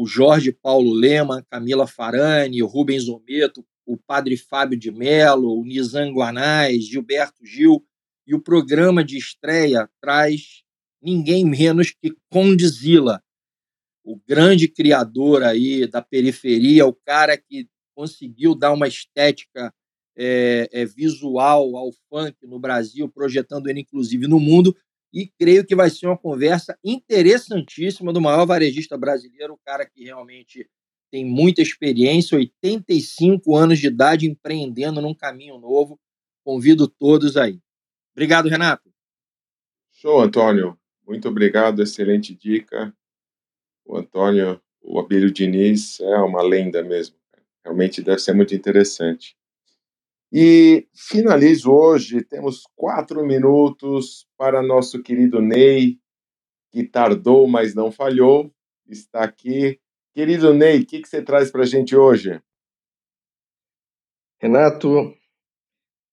[0.00, 5.62] o Jorge Paulo Lema, Camila Farani, o Rubens Ometo, o Padre Fábio de Mello, o
[5.62, 7.84] Nizam Guanais, Gilberto Gil,
[8.26, 10.62] e o programa de estreia traz
[11.02, 13.22] ninguém menos que Condzilla,
[14.02, 19.70] o grande criador aí da periferia, o cara que conseguiu dar uma estética
[20.16, 24.74] é, é, visual ao funk no Brasil, projetando ele inclusive no mundo,
[25.12, 30.04] e creio que vai ser uma conversa interessantíssima do maior varejista brasileiro, o cara que
[30.04, 30.68] realmente
[31.10, 35.98] tem muita experiência, 85 anos de idade, empreendendo num caminho novo.
[36.44, 37.60] Convido todos aí.
[38.12, 38.90] Obrigado, Renato.
[39.92, 40.78] Show, Antônio.
[41.06, 42.94] Muito obrigado, excelente dica.
[43.84, 47.16] O Antônio, o Abílio Diniz é uma lenda mesmo.
[47.64, 49.36] Realmente deve ser muito interessante.
[50.32, 55.98] E finalizo hoje, temos quatro minutos para nosso querido Ney,
[56.70, 58.52] que tardou, mas não falhou,
[58.86, 59.80] está aqui.
[60.14, 62.40] Querido Ney, o que, que você traz para a gente hoje?
[64.40, 65.16] Renato,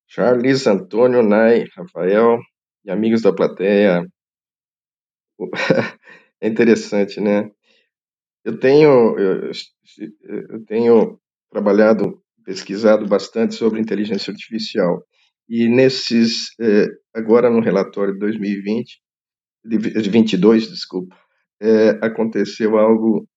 [0.07, 2.39] Charles, Antônio, Nai, Rafael
[2.83, 4.03] e amigos da plateia.
[6.39, 7.49] É interessante, né?
[8.45, 9.51] Eu tenho, eu,
[10.49, 15.03] eu tenho trabalhado pesquisado bastante sobre inteligência artificial.
[15.49, 19.01] E nesses, é, agora no relatório de 2020,
[19.65, 21.13] de 22, desculpa,
[21.61, 23.27] é, aconteceu algo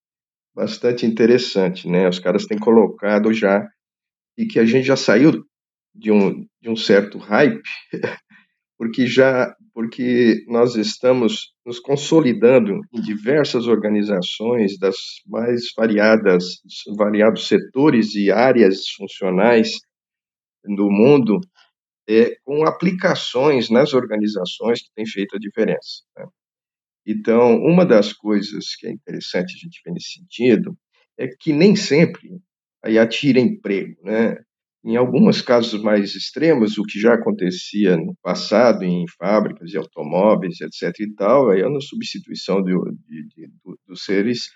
[0.54, 2.08] bastante interessante, né?
[2.08, 3.66] Os caras têm colocado já
[4.38, 5.44] e que a gente já saiu
[5.92, 7.60] de um, de um certo hype,
[8.80, 16.44] porque já porque nós estamos nos consolidando em diversas organizações das mais variadas,
[16.96, 19.72] variados setores e áreas funcionais
[20.64, 21.38] do mundo,
[22.08, 26.02] é, com aplicações nas organizações que têm feito a diferença.
[26.16, 26.24] Né?
[27.06, 30.74] Então, uma das coisas que é interessante a gente ver nesse sentido
[31.18, 32.30] é que nem sempre
[32.82, 34.38] aí atira emprego, né?
[34.82, 40.58] Em alguns casos mais extremos, o que já acontecia no passado em fábricas de automóveis,
[40.60, 41.00] etc.
[41.00, 42.72] e tal, é a substituição de,
[43.06, 43.50] de, de,
[43.86, 44.48] dos seres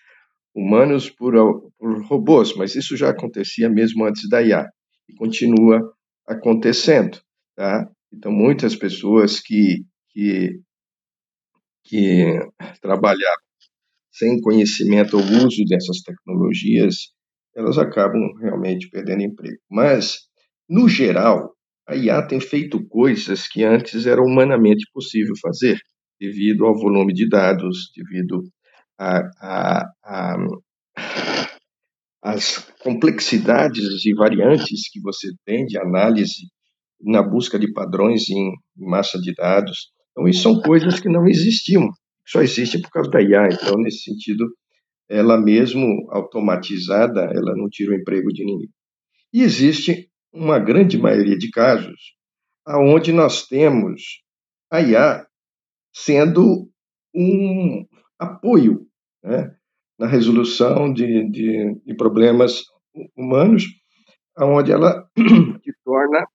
[0.54, 1.34] humanos por,
[1.78, 4.66] por robôs, mas isso já acontecia mesmo antes da IA
[5.08, 5.92] e continua
[6.26, 7.20] acontecendo,
[7.54, 7.86] tá?
[8.10, 10.60] Então, muitas pessoas que, que,
[11.84, 12.38] que
[12.80, 13.44] trabalhavam
[14.12, 17.12] sem conhecimento ou uso dessas tecnologias
[17.56, 19.58] elas acabam realmente perdendo emprego.
[19.70, 20.18] Mas,
[20.68, 21.52] no geral,
[21.88, 25.78] a IA tem feito coisas que antes era humanamente possível fazer,
[26.18, 28.42] devido ao volume de dados, devido
[32.22, 36.48] as complexidades e variantes que você tem de análise
[37.00, 39.90] na busca de padrões em massa de dados.
[40.12, 41.90] Então, isso são coisas que não existiam,
[42.26, 43.48] só existem por causa da IA.
[43.52, 44.46] Então, nesse sentido,
[45.08, 48.70] ela mesmo automatizada, ela não tira o emprego de ninguém.
[49.32, 52.14] E existe uma grande maioria de casos
[52.66, 54.22] aonde nós temos
[54.70, 55.26] a IA
[55.92, 56.68] sendo
[57.14, 57.86] um
[58.18, 58.86] apoio
[59.22, 59.54] né,
[59.98, 62.62] na resolução de, de, de, problemas
[63.16, 63.64] humanos,
[64.36, 65.08] aonde ela
[65.62, 66.26] se torna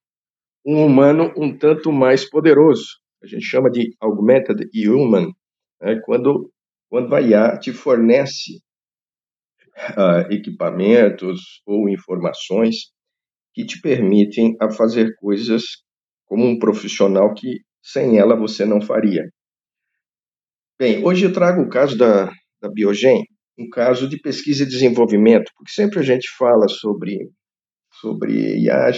[0.66, 2.86] um humano um tanto mais poderoso.
[3.22, 5.34] A gente chama de augmented human,
[5.82, 6.52] né, quando
[6.90, 8.60] quando a IA te fornece
[9.92, 12.92] uh, equipamentos ou informações
[13.54, 15.64] que te permitem a fazer coisas
[16.26, 19.24] como um profissional que sem ela você não faria.
[20.80, 22.32] Bem, hoje eu trago o caso da,
[22.62, 23.24] da Biogen,
[23.58, 27.30] um caso de pesquisa e desenvolvimento, porque sempre a gente fala sobre
[27.92, 28.92] sobre IA,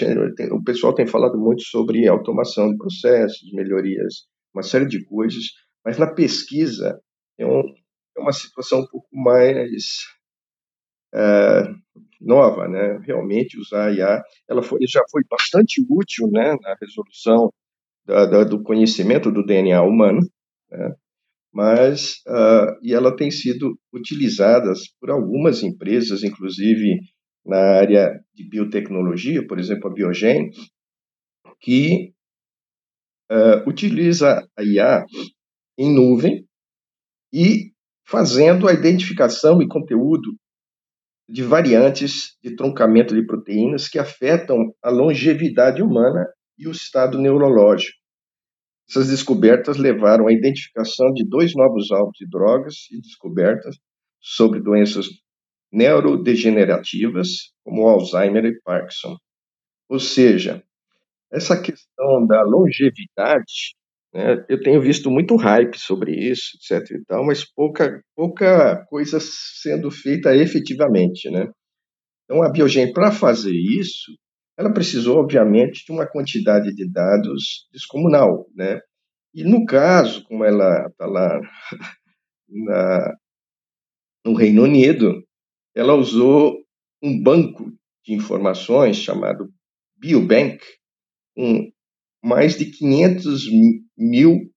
[0.52, 5.46] o pessoal tem falado muito sobre automação de processos, melhorias, uma série de coisas,
[5.84, 7.00] mas na pesquisa
[7.40, 7.64] é um,
[8.22, 10.06] uma situação um pouco mais
[11.14, 11.64] é,
[12.20, 13.00] nova, né?
[13.06, 17.52] Realmente usar a IA, ela foi, já foi bastante útil, né, na resolução
[18.06, 20.22] da, da, do conhecimento do DNA humano,
[20.70, 20.96] né?
[21.54, 27.00] mas uh, e ela tem sido utilizada por algumas empresas, inclusive
[27.46, 30.52] na área de biotecnologia, por exemplo, a Biogen,
[31.60, 32.14] que
[33.32, 35.06] uh, utiliza a IA
[35.78, 36.46] em nuvem
[37.34, 37.71] e
[38.12, 40.36] fazendo a identificação e conteúdo
[41.30, 46.28] de variantes de troncamento de proteínas que afetam a longevidade humana
[46.60, 47.98] e o estado neurológico.
[48.90, 53.78] Essas descobertas levaram à identificação de dois novos alvos de drogas e descobertas
[54.20, 55.08] sobre doenças
[55.72, 59.16] neurodegenerativas, como Alzheimer e Parkinson.
[59.88, 60.62] Ou seja,
[61.32, 63.74] essa questão da longevidade,
[64.14, 66.92] né, eu tenho visto muito hype sobre isso, etc.
[66.92, 71.30] E tal, mas pouca, pouca coisa sendo feita efetivamente.
[71.30, 71.50] Né?
[72.26, 74.12] Então, a Biogen, para fazer isso,
[74.58, 78.48] ela precisou, obviamente, de uma quantidade de dados descomunal.
[78.54, 78.80] Né?
[79.34, 81.40] E no caso, como ela está lá
[82.50, 83.16] na,
[84.26, 85.24] no Reino Unido,
[85.74, 86.58] ela usou
[87.02, 87.72] um banco
[88.06, 89.50] de informações chamado
[89.98, 90.60] Biobank,
[91.36, 91.72] com
[92.24, 93.50] mais de 500
[93.98, 94.52] mil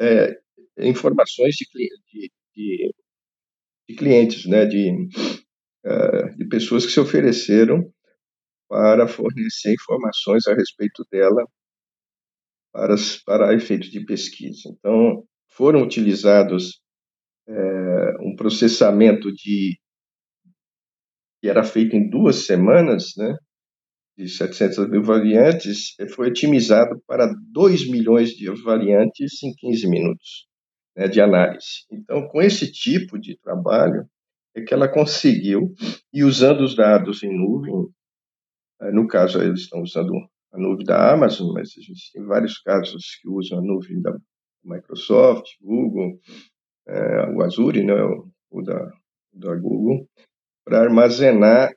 [0.00, 0.38] é,
[0.78, 1.88] informações de,
[2.54, 2.92] de,
[3.88, 5.08] de, clientes, né, de,
[5.86, 7.90] uh, de pessoas que se ofereceram
[8.68, 11.44] para fornecer informações a respeito dela
[12.72, 12.94] para,
[13.24, 14.68] para efeitos de pesquisa.
[14.68, 16.82] Então, foram utilizados
[17.48, 19.78] é, um processamento de
[21.40, 23.36] que era feito em duas semanas, né,
[24.18, 30.48] de 700 mil variantes, foi otimizado para 2 milhões de variantes em 15 minutos
[30.96, 31.86] né, de análise.
[31.92, 34.04] Então, com esse tipo de trabalho,
[34.56, 35.72] é que ela conseguiu,
[36.12, 37.72] e usando os dados em nuvem,
[38.82, 40.12] eh, no caso, eles estão usando
[40.52, 44.18] a nuvem da Amazon, mas a gente tem vários casos que usam a nuvem da
[44.64, 46.18] Microsoft, Google,
[46.88, 47.94] é, o Azure, né,
[48.50, 48.90] o da,
[49.32, 50.08] da Google,
[50.64, 51.70] para armazenar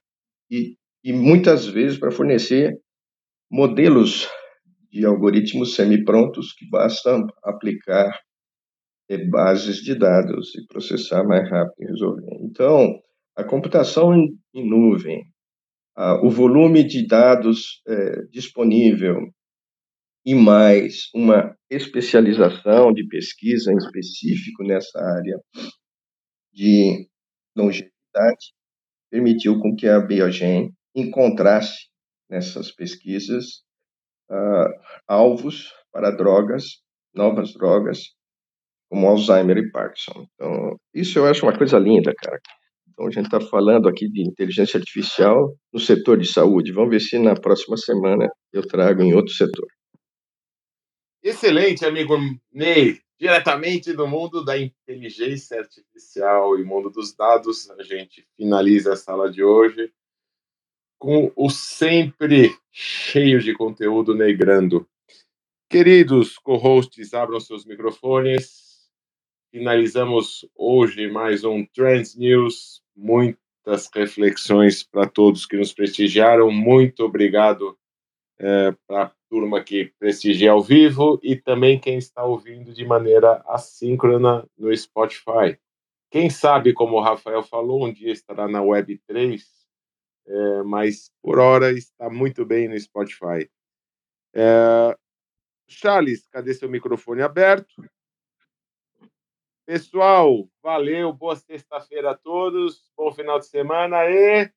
[0.50, 2.78] e, e muitas vezes para fornecer
[3.50, 4.30] modelos
[4.90, 8.20] de algoritmos semi-prontos que basta aplicar
[9.30, 12.38] bases de dados e processar mais rápido e resolver.
[12.42, 13.00] Então,
[13.36, 15.24] a computação em, em nuvem,
[15.96, 19.18] a, o volume de dados é, disponível
[20.26, 25.40] e mais uma especialização de pesquisa em específico nessa área
[26.54, 27.08] de
[27.56, 28.54] longevidade
[29.10, 31.90] permitiu com que a Biogen encontrasse
[32.30, 33.64] nessas pesquisas
[34.30, 34.70] uh,
[35.08, 36.82] alvos para drogas,
[37.14, 38.16] novas drogas,
[38.90, 40.26] como Alzheimer e Parkinson.
[40.34, 42.40] Então, isso eu acho uma coisa linda, cara.
[42.90, 46.74] Então, a gente está falando aqui de inteligência artificial no setor de saúde.
[46.74, 49.68] Vamos ver se na próxima semana eu trago em outro setor.
[51.24, 52.18] Excelente, amigo
[52.52, 53.00] Ney.
[53.20, 59.32] Diretamente do mundo da inteligência artificial e mundo dos dados, a gente finaliza a sala
[59.32, 59.94] de hoje
[61.02, 64.88] com o sempre cheio de conteúdo negrando.
[65.68, 68.88] Queridos co-hosts, abram seus microfones.
[69.50, 72.84] Finalizamos hoje mais um Trends News.
[72.96, 76.52] Muitas reflexões para todos que nos prestigiaram.
[76.52, 77.76] Muito obrigado
[78.38, 83.44] é, para a turma que prestigia ao vivo e também quem está ouvindo de maneira
[83.48, 85.58] assíncrona no Spotify.
[86.12, 89.61] Quem sabe, como o Rafael falou, um dia estará na Web 3,
[90.28, 93.50] é, mas por hora está muito bem no Spotify.
[94.34, 94.98] É,
[95.68, 97.74] Charles, cadê seu microfone aberto?
[99.66, 104.50] Pessoal, valeu, boa sexta-feira a todos, bom final de semana e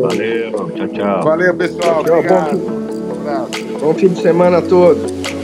[0.00, 1.22] Valeu, tchau, tchau.
[1.22, 2.02] Valeu, pessoal.
[2.02, 5.41] Tchau, bom, fim, bom fim de semana a todos.